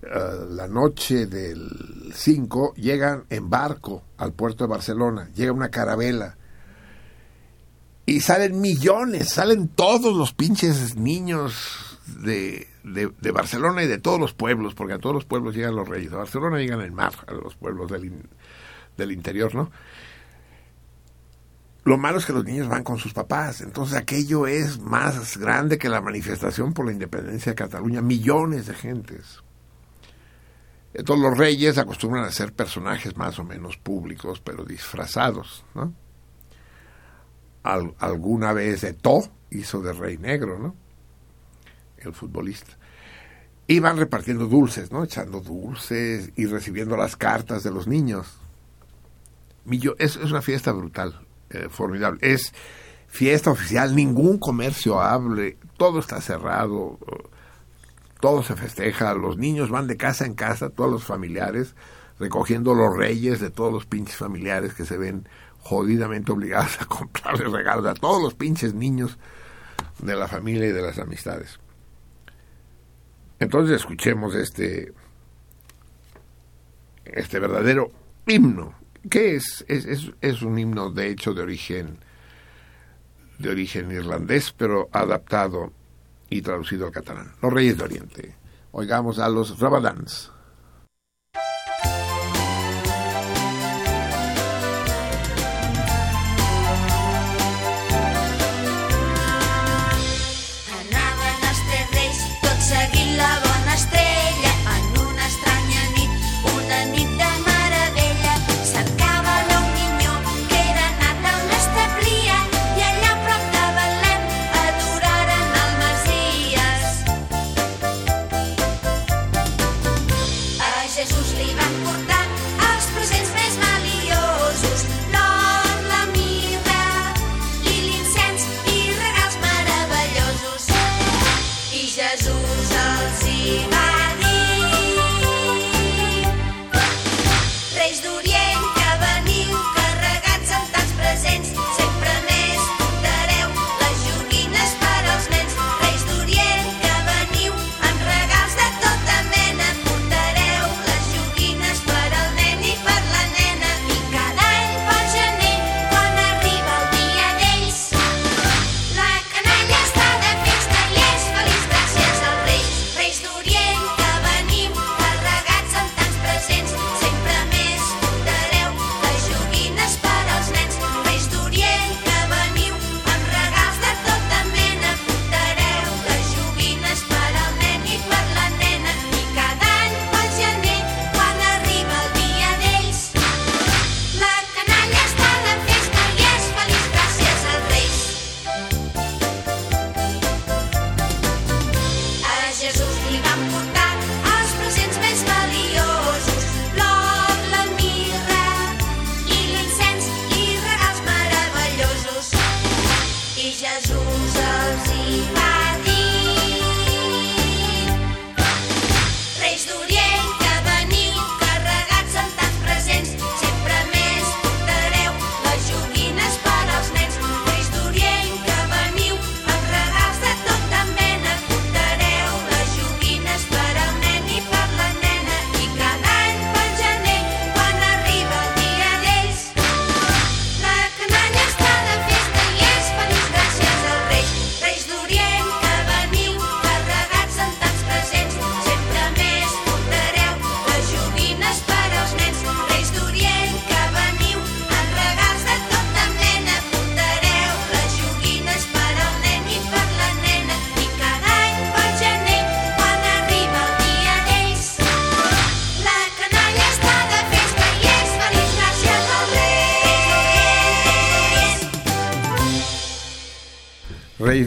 [0.02, 6.36] uh, la noche del 5, llegan en barco al puerto de Barcelona, llega una carabela
[8.08, 14.20] y salen millones, salen todos los pinches niños de, de, de, Barcelona y de todos
[14.20, 16.12] los pueblos, porque a todos los pueblos llegan los reyes.
[16.14, 18.12] A Barcelona llegan el mar, a los pueblos del,
[18.98, 19.72] del interior, ¿no?
[21.88, 25.78] Lo malo es que los niños van con sus papás, entonces aquello es más grande
[25.78, 29.42] que la manifestación por la independencia de Cataluña, millones de gentes.
[30.94, 35.94] Entonces los reyes acostumbran a ser personajes más o menos públicos, pero disfrazados, ¿no?
[37.64, 40.76] Al, alguna vez Eto'o hizo de rey negro, ¿no?
[41.98, 42.78] El futbolista.
[43.68, 45.04] Iban repartiendo dulces, ¿no?
[45.04, 48.40] Echando dulces y recibiendo las cartas de los niños.
[49.98, 52.20] Es, es una fiesta brutal eh, formidable.
[52.22, 52.54] Es
[53.08, 57.00] fiesta oficial, ningún comercio hable, todo está cerrado,
[58.20, 61.76] todo se festeja, los niños van de casa en casa, todos los familiares,
[62.20, 65.28] recogiendo los reyes de todos los pinches familiares que se ven
[65.60, 69.18] jodidamente obligados a comprarles regalos a todos los pinches niños
[70.00, 71.60] de la familia y de las amistades.
[73.40, 74.94] Entonces escuchemos este
[77.06, 77.92] este verdadero
[78.26, 78.74] himno
[79.10, 79.66] ¿Qué es?
[79.68, 80.12] Es, es?
[80.22, 81.98] es, un himno, de hecho, de origen,
[83.40, 85.72] de origen irlandés, pero adaptado
[86.30, 87.32] y traducido al catalán.
[87.42, 88.36] Los Reyes de Oriente.
[88.72, 90.32] Oigamos a los Rabadans.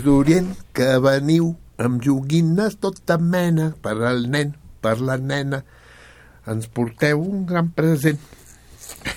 [0.01, 5.59] Reis d'Orient que veniu amb joguines tota mena per al nen, per la nena.
[6.49, 8.21] Ens porteu un gran present.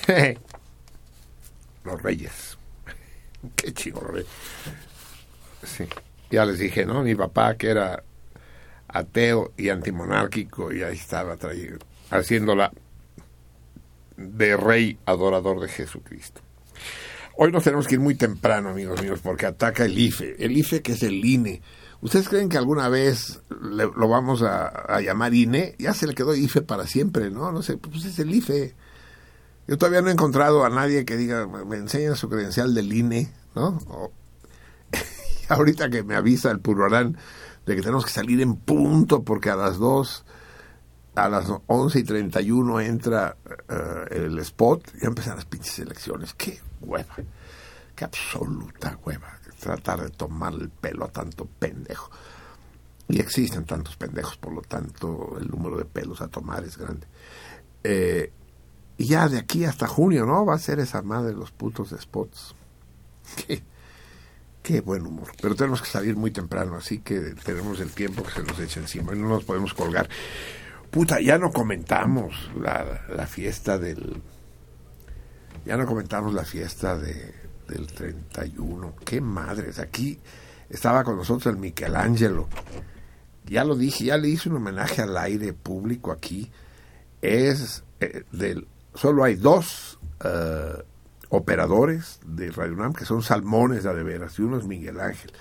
[1.86, 2.58] Los Reyes.
[3.56, 4.28] Qué chido, los Reyes.
[5.64, 5.88] Sí,
[6.30, 7.02] ya les dije, ¿no?
[7.02, 8.04] Mi papá que era
[8.90, 12.74] ateo y antimonárquico y ahí estaba trayendo, haciéndola
[14.18, 16.42] de rey adorador de Jesucristo.
[17.36, 20.36] Hoy nos tenemos que ir muy temprano, amigos míos, porque ataca el IFE.
[20.44, 21.62] El IFE que es el INE.
[22.02, 25.76] ¿Ustedes creen que alguna vez le- lo vamos a, llamar INE?
[25.80, 27.52] Ya se le quedó IFE para siempre, ¿no?
[27.52, 28.76] No sé, pues es el IFE.
[29.68, 33.32] Yo todavía no he encontrado a nadie que diga, me enseña su credencial del INE,
[33.56, 33.80] ¿no?
[35.50, 37.18] Ahorita que me avisa el Purorán
[37.66, 40.26] de que tenemos que salir en punto porque a las 2,
[41.16, 43.38] a las 11 y 31 entra
[43.70, 46.34] eh, el spot, ya empiezan las pinches elecciones.
[46.34, 47.16] ¡Qué hueva!
[47.96, 49.40] ¡Qué absoluta hueva!
[49.60, 52.12] Tratar de tomar el pelo a tanto pendejo.
[53.08, 57.06] Y existen tantos pendejos, por lo tanto el número de pelos a tomar es grande.
[57.84, 58.32] Eh,
[58.98, 60.46] y ya de aquí hasta junio, ¿no?
[60.46, 62.56] Va a ser esa madre de los putos spots.
[64.64, 65.32] Qué, buen humor.
[65.42, 68.80] Pero tenemos que salir muy temprano, así que tenemos el tiempo que se nos echa
[68.80, 70.08] encima no nos podemos colgar.
[70.90, 74.22] Puta, ya no comentamos la, la fiesta del...
[75.66, 77.34] Ya no comentamos la fiesta de,
[77.68, 78.96] del 31.
[79.06, 79.80] Qué madres.
[79.80, 80.20] Aquí
[80.70, 82.48] estaba con nosotros el Michelangelo.
[83.46, 86.52] Ya lo dije, ya le hice un homenaje al aire público aquí.
[87.22, 88.68] Es eh, del...
[88.96, 90.84] Solo hay dos eh,
[91.30, 95.32] operadores de Radio UNAM que son salmones de veras y uno es Miguel Ángel.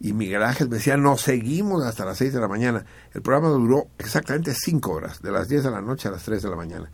[0.00, 2.84] Y Miguel Ángel me decía, nos seguimos hasta las 6 de la mañana.
[3.12, 6.40] El programa duró exactamente 5 horas, de las 10 de la noche a las 3
[6.40, 6.90] de la mañana.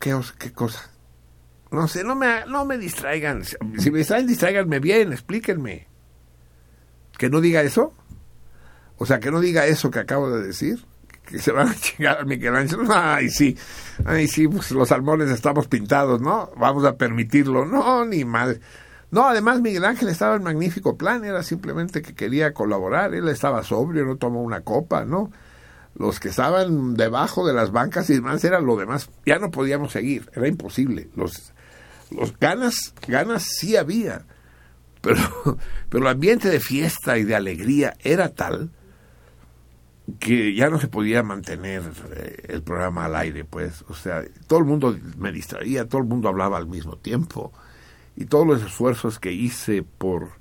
[0.00, 0.90] ¿Qué, qué, os- qué cosa?
[1.70, 3.42] No sé, no me, no me distraigan.
[3.44, 5.88] Si me distraen, distraiganme bien, explíquenme.
[7.18, 7.92] ¿Que no diga eso?
[8.98, 10.84] O sea, que no diga eso que acabo de decir.
[11.26, 12.80] Que se van a chingar a Miguel Ángel.
[12.92, 13.56] Ay, sí.
[14.04, 16.50] Ay, sí, pues los salmones estamos pintados, ¿no?
[16.56, 17.64] Vamos a permitirlo.
[17.64, 18.60] No, ni madre.
[19.10, 21.24] No, además Miguel Ángel estaba en magnífico plan.
[21.24, 23.14] Era simplemente que quería colaborar.
[23.14, 25.32] Él estaba sobrio, no tomó una copa, ¿no?
[25.94, 29.10] Los que estaban debajo de las bancas y demás era lo demás.
[29.24, 30.30] Ya no podíamos seguir.
[30.34, 31.08] Era imposible.
[31.14, 31.52] Los,
[32.10, 34.24] los ganas, ganas sí había.
[35.00, 35.20] Pero,
[35.88, 38.70] pero el ambiente de fiesta y de alegría era tal
[40.18, 41.82] que ya no se podía mantener
[42.14, 46.06] eh, el programa al aire, pues, o sea, todo el mundo me distraía, todo el
[46.06, 47.52] mundo hablaba al mismo tiempo
[48.16, 50.32] y todos los esfuerzos que hice por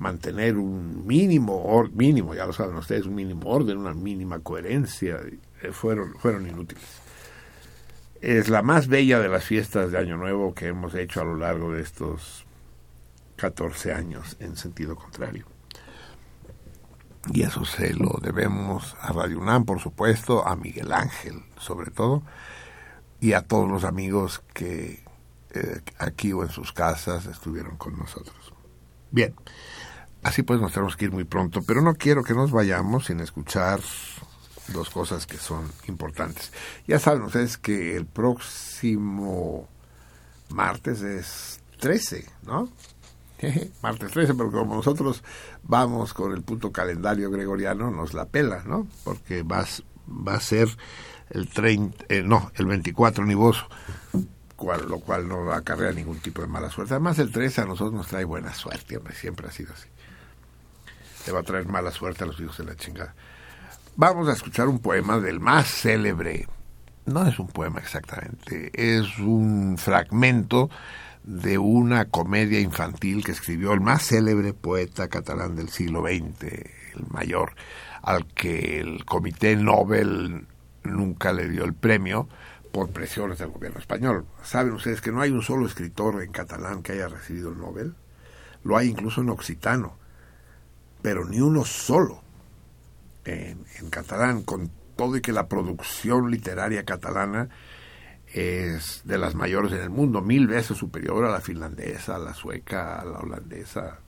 [0.00, 5.20] mantener un mínimo, or- mínimo, ya lo saben ustedes, un mínimo orden, una mínima coherencia,
[5.62, 6.84] eh, fueron, fueron inútiles.
[8.20, 11.36] Es la más bella de las fiestas de Año Nuevo que hemos hecho a lo
[11.36, 12.44] largo de estos
[13.36, 15.46] 14 años en sentido contrario.
[17.32, 22.22] Y eso se lo debemos a Radio UNAM, por supuesto, a Miguel Ángel, sobre todo,
[23.20, 25.04] y a todos los amigos que
[25.52, 28.54] eh, aquí o en sus casas estuvieron con nosotros.
[29.10, 29.34] Bien,
[30.22, 33.20] así pues nos tenemos que ir muy pronto, pero no quiero que nos vayamos sin
[33.20, 33.80] escuchar
[34.68, 36.52] dos cosas que son importantes.
[36.86, 39.68] Ya saben ustedes que el próximo
[40.50, 42.68] martes es 13, ¿no?
[43.82, 45.22] Martes 13, pero como nosotros
[45.62, 48.86] vamos con el puto calendario gregoriano, nos la pela, ¿no?
[49.02, 49.64] Porque va,
[50.06, 50.68] va a ser
[51.30, 53.66] el 30, eh, no, el 24 nivoso,
[54.56, 56.94] cual, lo cual no acarrea ningún tipo de mala suerte.
[56.94, 59.88] Además, el 13 a nosotros nos trae buena suerte, hombre, siempre ha sido así.
[61.26, 63.14] Le va a traer mala suerte a los hijos de la chingada.
[63.96, 66.48] Vamos a escuchar un poema del más célebre.
[67.06, 70.70] No es un poema exactamente, es un fragmento
[71.24, 77.06] de una comedia infantil que escribió el más célebre poeta catalán del siglo XX, el
[77.10, 77.54] mayor,
[78.02, 80.46] al que el Comité Nobel
[80.84, 82.28] nunca le dio el premio
[82.72, 84.26] por presiones del gobierno español.
[84.42, 87.94] ¿Saben ustedes que no hay un solo escritor en catalán que haya recibido el Nobel?
[88.62, 89.96] Lo hay incluso en occitano,
[91.02, 92.22] pero ni uno solo
[93.24, 97.48] en, catalán, con todo y que la producción literaria catalana
[98.32, 102.34] es de las mayores en el mundo, mil veces superior a la finlandesa, a la
[102.34, 103.98] sueca, a la holandesa,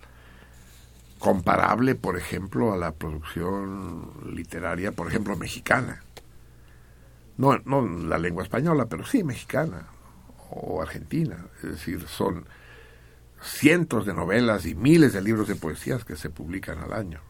[1.19, 6.03] comparable, por ejemplo, a la producción literaria, por ejemplo, mexicana.
[7.37, 9.89] No, no la lengua española, pero sí mexicana
[10.51, 11.47] o argentina.
[11.63, 12.45] Es decir, son
[13.43, 17.21] cientos de novelas y miles de libros de poesías que se publican al año.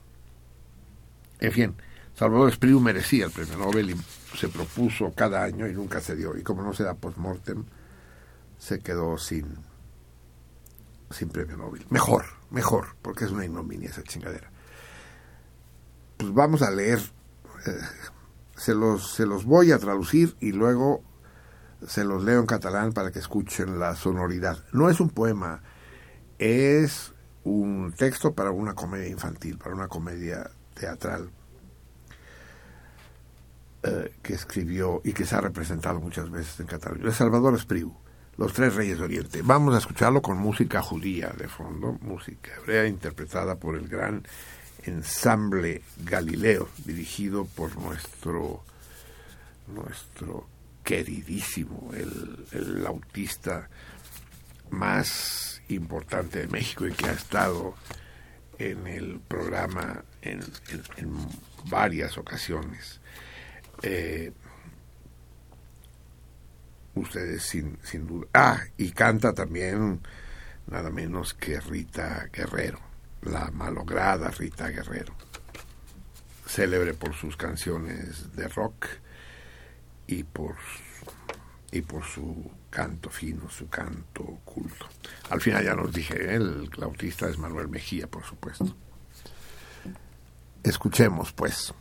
[1.40, 1.74] En fin,
[2.14, 6.36] Salvador Espriu merecía el premio Nobel y se propuso cada año y nunca se dio.
[6.36, 7.64] Y como no se da post-mortem,
[8.58, 9.56] se quedó sin,
[11.10, 11.84] sin premio Nobel.
[11.90, 14.50] Mejor, mejor, porque es una ignominia esa chingadera.
[16.18, 17.00] Pues vamos a leer,
[17.66, 17.72] eh,
[18.56, 21.02] se, los, se los voy a traducir y luego
[21.86, 24.64] se los leo en catalán para que escuchen la sonoridad.
[24.72, 25.62] No es un poema,
[26.42, 27.12] es
[27.44, 31.30] un texto para una comedia infantil, para una comedia teatral
[33.84, 37.04] eh, que escribió y que se ha representado muchas veces en Cataluña.
[37.06, 37.94] El Salvador Espriu,
[38.36, 39.42] Los Tres Reyes de Oriente.
[39.42, 44.26] Vamos a escucharlo con música judía de fondo, música hebrea interpretada por el gran
[44.84, 48.64] ensamble Galileo, dirigido por nuestro,
[49.68, 50.48] nuestro
[50.82, 53.68] queridísimo, el, el autista
[54.70, 57.74] más importante de México y que ha estado
[58.58, 60.40] en el programa en,
[61.64, 63.00] varias ocasiones.
[63.82, 64.32] Eh,
[66.94, 68.26] ustedes sin, sin duda.
[68.34, 70.00] Ah, y canta también
[70.66, 72.80] nada menos que Rita Guerrero,
[73.22, 75.14] la malograda Rita Guerrero,
[76.46, 78.86] célebre por sus canciones de rock
[80.06, 80.56] y por
[81.70, 84.86] y por su canto fino, su canto culto.
[85.28, 88.74] Al final ya nos dije, el flautista es Manuel Mejía, por supuesto.
[90.62, 91.74] Escuchemos, pues,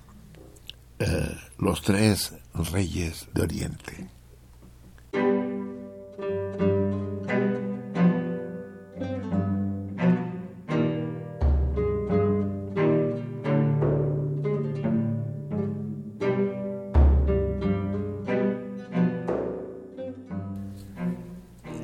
[0.99, 4.09] eh, los tres reyes de Oriente.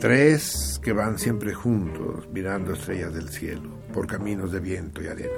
[0.07, 5.35] Tres que van siempre juntos, mirando estrellas del cielo, por caminos de viento y arena.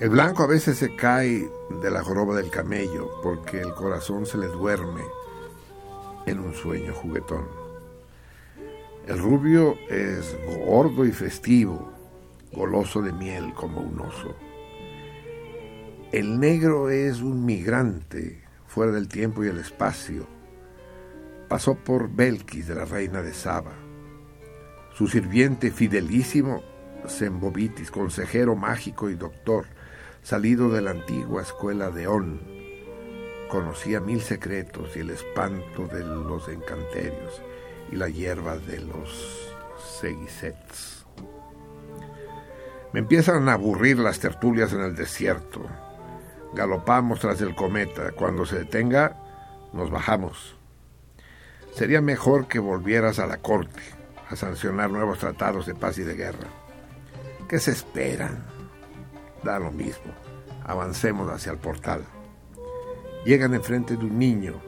[0.00, 1.48] El blanco a veces se cae
[1.80, 5.02] de la joroba del camello porque el corazón se le duerme
[6.26, 7.46] en un sueño juguetón.
[9.06, 10.36] El rubio es
[10.66, 11.92] gordo y festivo,
[12.50, 14.34] goloso de miel como un oso.
[16.10, 20.33] El negro es un migrante fuera del tiempo y el espacio.
[21.48, 23.72] Pasó por Belkis de la reina de Saba.
[24.94, 26.62] Su sirviente fidelísimo,
[27.06, 29.66] Sembobitis, consejero mágico y doctor,
[30.22, 32.40] salido de la antigua escuela de On,
[33.48, 37.42] conocía mil secretos y el espanto de los encanterios
[37.92, 39.54] y la hierba de los
[40.00, 41.04] seguisets.
[42.92, 45.66] Me empiezan a aburrir las tertulias en el desierto.
[46.54, 48.12] Galopamos tras el cometa.
[48.12, 49.16] Cuando se detenga,
[49.72, 50.56] nos bajamos.
[51.74, 53.80] Sería mejor que volvieras a la corte
[54.30, 56.48] a sancionar nuevos tratados de paz y de guerra.
[57.48, 58.44] ¿Qué se esperan?
[59.42, 60.12] Da lo mismo.
[60.64, 62.04] Avancemos hacia el portal.
[63.24, 64.60] Llegan enfrente de un niño,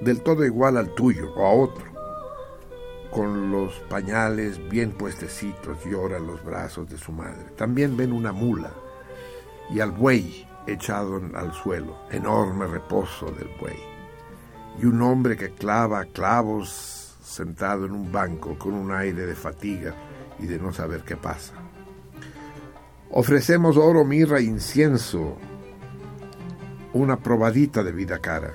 [0.00, 1.84] del todo igual al tuyo o a otro,
[3.10, 7.46] con los pañales bien puestecitos, llora en los brazos de su madre.
[7.56, 8.70] También ven una mula
[9.70, 13.78] y al buey echado al suelo, enorme reposo del buey,
[14.80, 19.94] y un hombre que clava clavos sentado en un banco con un aire de fatiga
[20.38, 21.54] y de no saber qué pasa.
[23.10, 25.36] Ofrecemos oro, mirra incienso,
[26.92, 28.54] una probadita de vida cara.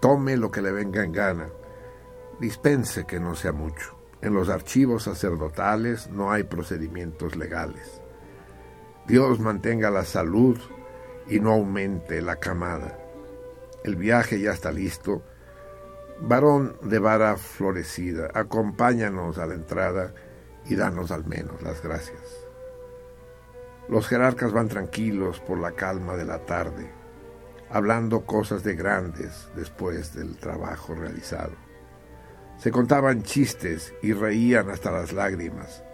[0.00, 1.48] Tome lo que le venga en gana,
[2.40, 3.96] dispense que no sea mucho.
[4.20, 8.00] En los archivos sacerdotales no hay procedimientos legales.
[9.06, 10.58] Dios mantenga la salud
[11.28, 12.98] y no aumente la camada.
[13.84, 15.22] El viaje ya está listo.
[16.20, 20.14] Varón de vara florecida, acompáñanos a la entrada
[20.66, 22.20] y danos al menos las gracias.
[23.88, 26.90] Los jerarcas van tranquilos por la calma de la tarde,
[27.70, 31.52] hablando cosas de grandes después del trabajo realizado.
[32.58, 35.84] Se contaban chistes y reían hasta las lágrimas.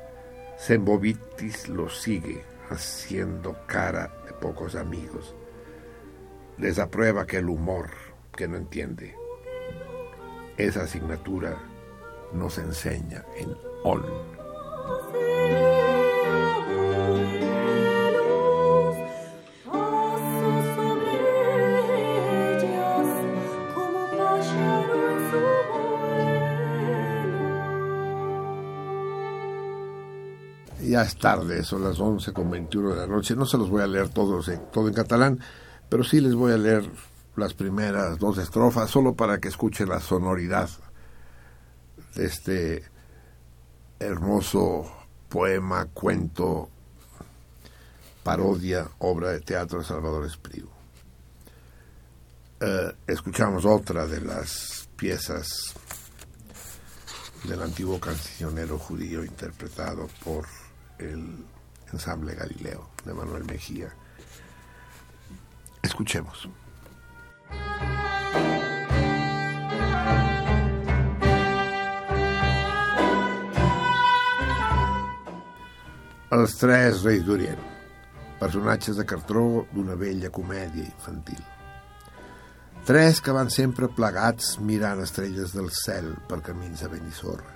[0.57, 5.37] Sembobitis los sigue, haciendo cara de pocos amigos.
[6.59, 7.91] Les aprueba que el humor,
[8.37, 9.15] que no entiende.
[10.57, 11.57] Esa asignatura
[12.33, 14.05] nos enseña en ON.
[30.95, 33.35] Ya es tarde, son las 11 con 21 de la noche.
[33.35, 35.41] No se los voy a leer todos todo en catalán,
[35.95, 36.91] pero sí les voy a leer
[37.37, 40.69] las primeras dos estrofas, solo para que escuchen la sonoridad
[42.17, 42.83] de este
[44.01, 44.93] hermoso
[45.29, 46.69] poema, cuento,
[48.25, 50.69] parodia, obra de teatro de Salvador Espriu.
[52.59, 55.75] Eh, escuchamos otra de las piezas
[57.45, 60.45] del antiguo cancionero judío interpretado por
[60.99, 61.47] el
[61.93, 63.95] ensamble Galileo de Manuel Mejía.
[65.85, 66.47] Escuchemos.
[76.35, 77.61] Els tres reis d'Orient,
[78.41, 79.45] personatges de cartró
[79.75, 81.45] d'una vella comèdia infantil.
[82.89, 87.53] Tres que van sempre plegats mirant estrelles del cel per camins a Benissorra.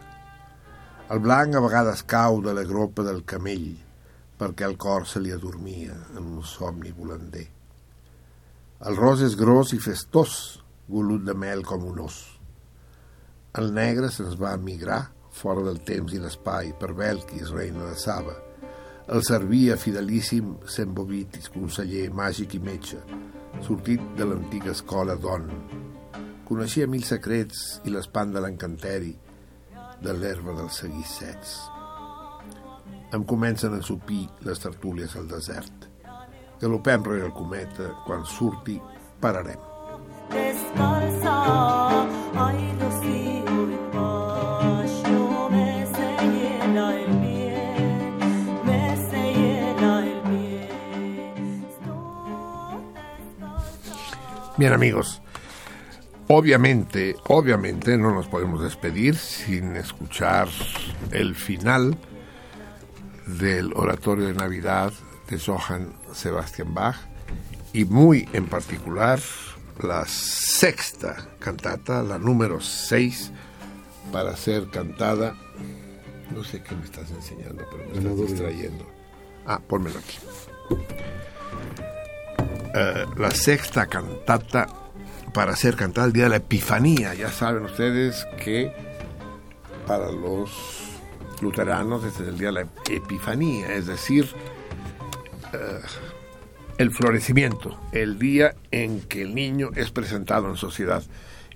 [1.08, 3.70] El blanc a vegades cau de la gropa del camell
[4.38, 7.57] perquè el cor se li adormia en un somni volander.
[8.78, 10.32] El ros és gros i festós,
[10.86, 12.18] golut de mel com un os.
[13.58, 15.00] El negre se'ns va migrar
[15.34, 18.36] fora del temps i l'espai per Belquis, reina de Saba.
[19.10, 23.00] El servia fidelíssim Sembovitis, conseller màgic i metge,
[23.66, 25.50] sortit de l'antiga escola Don.
[26.46, 29.10] Coneixia mil secrets i l'espant de l'encanteri
[30.06, 31.58] de l'herba dels seguissets.
[33.10, 35.87] Em comencen a ensupir les tertúlies al desert.
[36.60, 38.80] Galopem rere el cometa, quan surti,
[39.20, 39.58] pararem.
[40.30, 42.68] Descalza, ay.
[54.58, 55.22] Bien amigos,
[56.26, 60.48] obviamente, obviamente no nos podemos despedir sin escuchar
[61.12, 61.96] el final
[63.24, 64.92] del oratorio de Navidad
[65.28, 66.96] de Johann Sebastian Bach
[67.72, 69.20] y muy en particular
[69.82, 73.32] la sexta cantata, la número 6,
[74.12, 75.36] para ser cantada.
[76.34, 78.86] No sé qué me estás enseñando, pero me estás distrayendo.
[79.46, 80.18] Ah, pónmelo aquí.
[82.74, 84.66] Eh, la sexta cantata
[85.32, 87.14] para ser cantada el día de la Epifanía.
[87.14, 88.72] Ya saben ustedes que
[89.86, 90.50] para los
[91.40, 94.28] luteranos este es el día de la Epifanía, es decir,
[95.52, 95.80] eh,
[96.78, 101.02] el florecimiento, el día en que el niño es presentado en sociedad.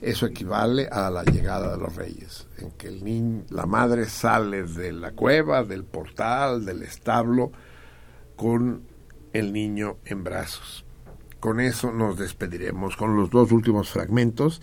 [0.00, 4.64] Eso equivale a la llegada de los reyes, en que el niño, la madre sale
[4.64, 7.52] de la cueva, del portal, del establo,
[8.34, 8.82] con
[9.32, 10.84] el niño en brazos.
[11.38, 14.60] Con eso nos despediremos con los dos últimos fragmentos,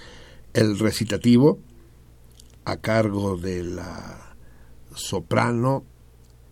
[0.54, 1.60] el recitativo
[2.66, 4.36] a cargo de la
[4.94, 5.86] soprano,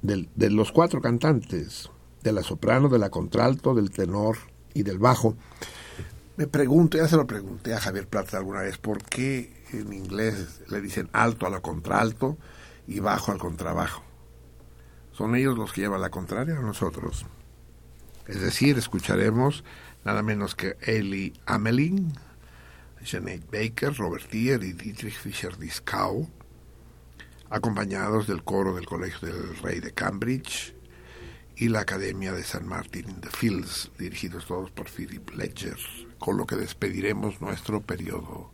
[0.01, 1.89] de los cuatro cantantes,
[2.27, 4.37] de la soprano, de la contralto, del tenor
[4.73, 5.37] y del bajo.
[6.35, 10.61] Me pregunto, ya se lo pregunté a Javier Plata alguna vez, ¿por qué en inglés
[10.67, 12.37] le dicen alto a la contralto
[12.85, 14.03] y bajo al contrabajo?
[15.13, 17.25] ¿Son ellos los que llevan la contraria o nosotros?
[18.27, 19.63] Es decir, escucharemos
[20.03, 22.13] nada menos que Eli Amelin,
[23.03, 26.29] Jeanette Baker, Robert Tier y Dietrich Fischer-Dieskau,
[27.49, 30.76] acompañados del coro del Colegio del Rey de Cambridge
[31.59, 35.77] y la Academia de San Martin in the Fields, dirigidos todos por Philip Ledger,
[36.19, 38.51] con lo que despediremos nuestro periodo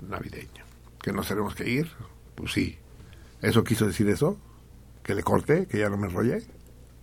[0.00, 0.64] navideño.
[1.02, 1.90] ¿Que nos tenemos que ir?
[2.34, 2.78] Pues sí.
[3.42, 4.38] ¿Eso quiso decir eso?
[5.02, 5.66] ¿Que le corté?
[5.66, 6.42] ¿Que ya no me enrollé?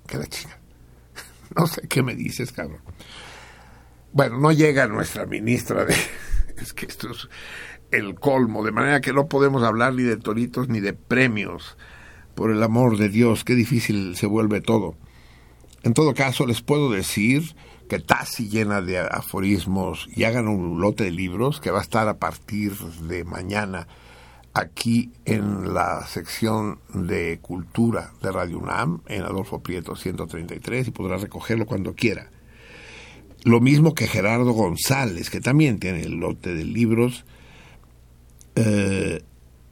[0.07, 0.59] Que la chica.
[1.55, 2.81] No sé qué me dices, cabrón.
[4.11, 5.95] Bueno, no llega nuestra ministra de...
[6.57, 7.29] Es que esto es
[7.91, 11.77] el colmo, de manera que no podemos hablar ni de toritos ni de premios.
[12.33, 14.97] Por el amor de Dios, qué difícil se vuelve todo.
[15.83, 17.55] En todo caso, les puedo decir
[17.87, 22.07] que Tassi llena de aforismos y hagan un lote de libros que va a estar
[22.07, 23.87] a partir de mañana
[24.53, 31.17] aquí en la sección de cultura de Radio UNAM, en Adolfo Prieto 133, y podrá
[31.17, 32.31] recogerlo cuando quiera.
[33.43, 37.23] Lo mismo que Gerardo González, que también tiene el lote de libros
[38.55, 39.21] eh,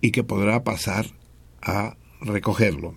[0.01, 1.07] y que podrá pasar
[1.61, 2.95] a recogerlo.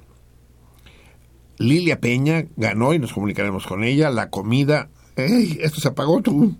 [1.58, 4.88] Lilia Peña ganó, y nos comunicaremos con ella, la comida...
[5.16, 5.58] ¡Ey!
[5.60, 6.56] Esto se apagó tú.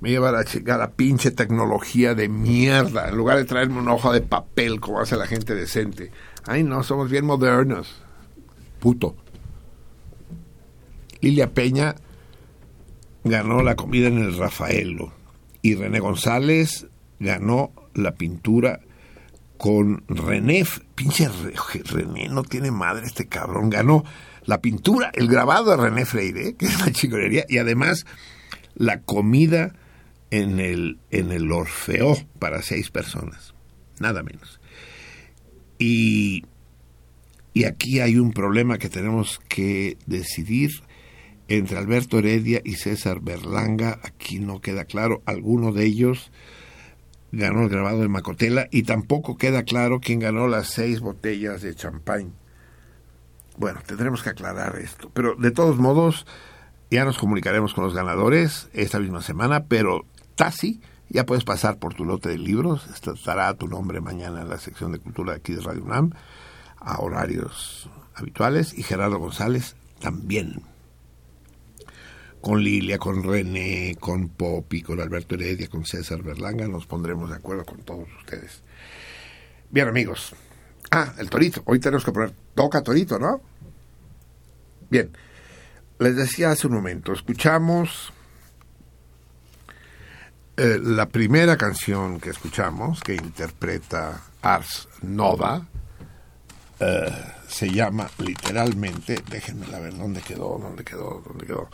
[0.00, 4.80] Me lleva la pinche tecnología de mierda, en lugar de traerme una hoja de papel
[4.80, 6.10] como hace la gente decente.
[6.46, 7.94] Ay, no, somos bien modernos.
[8.80, 9.16] Puto.
[11.20, 11.94] Lilia Peña
[13.24, 15.12] ganó la comida en el Rafaelo
[15.62, 16.86] y René González
[17.18, 18.80] ganó la pintura
[19.64, 20.62] con René,
[20.94, 21.54] pinche Re-
[21.86, 24.04] René, no tiene madre este cabrón, ganó
[24.44, 28.04] la pintura, el grabado de René Freire, que es una chingonería, y además
[28.74, 29.74] la comida
[30.30, 33.54] en el, en el Orfeo para seis personas,
[34.00, 34.60] nada menos.
[35.78, 36.44] Y,
[37.54, 40.72] y aquí hay un problema que tenemos que decidir
[41.48, 46.30] entre Alberto Heredia y César Berlanga, aquí no queda claro, alguno de ellos
[47.36, 51.74] ganó el grabado de Macotela y tampoco queda claro quién ganó las seis botellas de
[51.74, 52.32] champán.
[53.56, 55.10] Bueno, tendremos que aclarar esto.
[55.14, 56.26] Pero de todos modos,
[56.90, 60.04] ya nos comunicaremos con los ganadores esta misma semana, pero
[60.34, 64.58] Tassi, ya puedes pasar por tu lote de libros, estará tu nombre mañana en la
[64.58, 66.12] sección de cultura de aquí de Radio UNAM,
[66.78, 70.73] a horarios habituales, y Gerardo González también.
[72.44, 77.36] Con Lilia, con René, con Popi, con Alberto Heredia, con César Berlanga, nos pondremos de
[77.36, 78.62] acuerdo con todos ustedes.
[79.70, 80.34] Bien, amigos.
[80.90, 81.62] Ah, el torito.
[81.64, 83.40] Hoy tenemos que poner toca torito, ¿no?
[84.90, 85.10] Bien.
[85.98, 88.12] Les decía hace un momento, escuchamos
[90.58, 95.66] eh, la primera canción que escuchamos, que interpreta Ars Nova,
[96.78, 97.10] eh,
[97.48, 101.70] se llama literalmente, déjenme ver dónde quedó, dónde quedó, dónde quedó.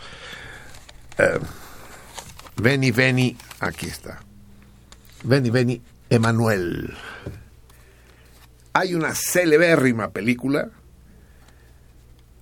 [1.18, 1.38] Eh,
[2.56, 4.20] veni, veni, aquí está.
[5.24, 6.94] Veni, veni, Emanuel.
[8.72, 10.70] Hay una celebérrima película,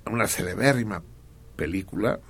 [0.07, 1.03] una celebérrima
[1.57, 2.21] película,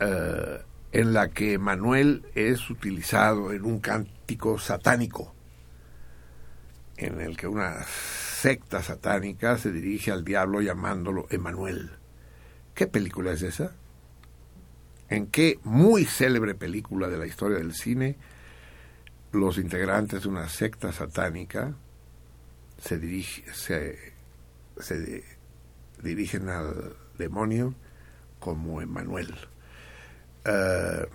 [0.00, 0.62] eh,
[0.92, 5.34] en la que Manuel es utilizado en un cántico satánico,
[6.96, 11.90] en el que una secta satánica se dirige al diablo llamándolo Emanuel.
[12.74, 13.72] ¿Qué película es esa?
[15.14, 18.16] ¿En qué muy célebre película de la historia del cine
[19.30, 21.72] los integrantes de una secta satánica
[22.78, 24.12] se, dirige, se,
[24.78, 25.22] se
[26.02, 27.74] dirigen al demonio
[28.40, 29.32] como Emanuel?
[30.44, 31.06] Eh,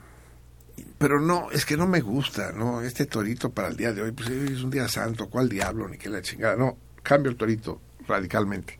[0.97, 2.81] pero no, es que no me gusta, ¿no?
[2.81, 5.89] Este torito para el día de hoy, pues es un día santo, ¿cuál diablo?
[5.89, 6.55] Ni que la chingada.
[6.55, 8.79] No, cambio el torito radicalmente.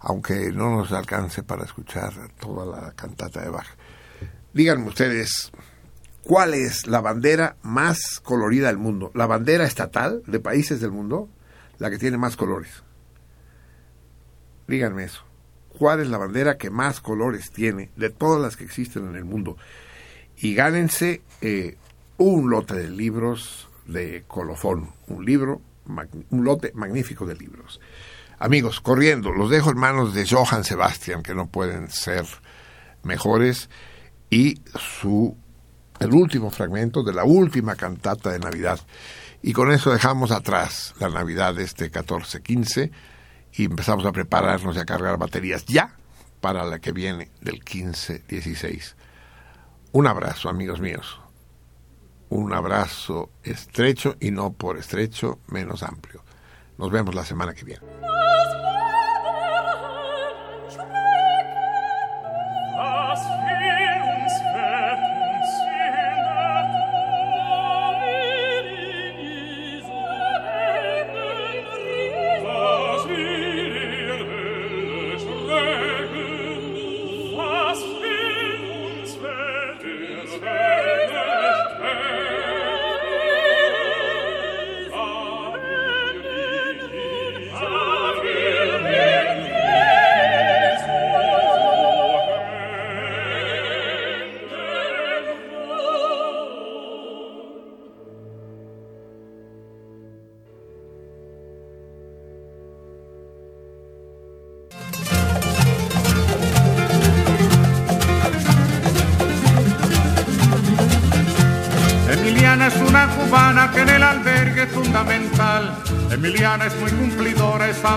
[0.00, 3.68] Aunque no nos alcance para escuchar toda la cantata de Bach.
[4.54, 5.52] Díganme ustedes,
[6.22, 9.10] ¿cuál es la bandera más colorida del mundo?
[9.14, 11.28] ¿La bandera estatal de países del mundo?
[11.78, 12.82] La que tiene más colores.
[14.66, 15.24] Díganme eso
[15.78, 19.24] cuál es la bandera que más colores tiene de todas las que existen en el
[19.24, 19.56] mundo.
[20.36, 21.76] Y gánense eh,
[22.16, 25.60] un lote de libros de colofón, un libro,
[26.30, 27.80] un lote magnífico de libros.
[28.38, 32.24] Amigos, corriendo, los dejo en manos de Johann Sebastian, que no pueden ser
[33.02, 33.68] mejores,
[34.34, 35.36] y su
[36.00, 38.80] el último fragmento de la última cantata de Navidad.
[39.42, 42.90] Y con eso dejamos atrás la Navidad de este 14-15
[43.52, 45.94] y empezamos a prepararnos y a cargar baterías ya
[46.40, 48.96] para la que viene del 15-16.
[49.92, 51.20] Un abrazo, amigos míos.
[52.28, 56.24] Un abrazo estrecho y no por estrecho menos amplio.
[56.76, 57.86] Nos vemos la semana que viene.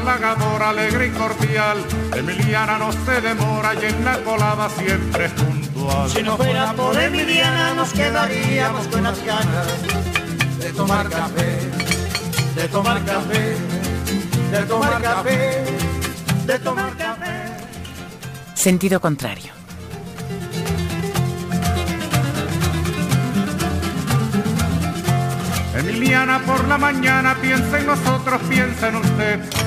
[0.08, 1.78] Halagadora, alegre y cordial.
[2.16, 6.10] Emiliana no se demora y en la colada siempre es puntual.
[6.10, 9.68] Si no fuera por Emiliana nos quedaríamos con las ganas
[10.60, 11.60] de tomar café,
[12.56, 13.58] de tomar café,
[14.52, 15.66] de tomar café,
[16.46, 17.44] de tomar café.
[18.54, 19.52] Sentido contrario.
[25.76, 29.67] Emiliana por la mañana piensa en nosotros, piensa en usted.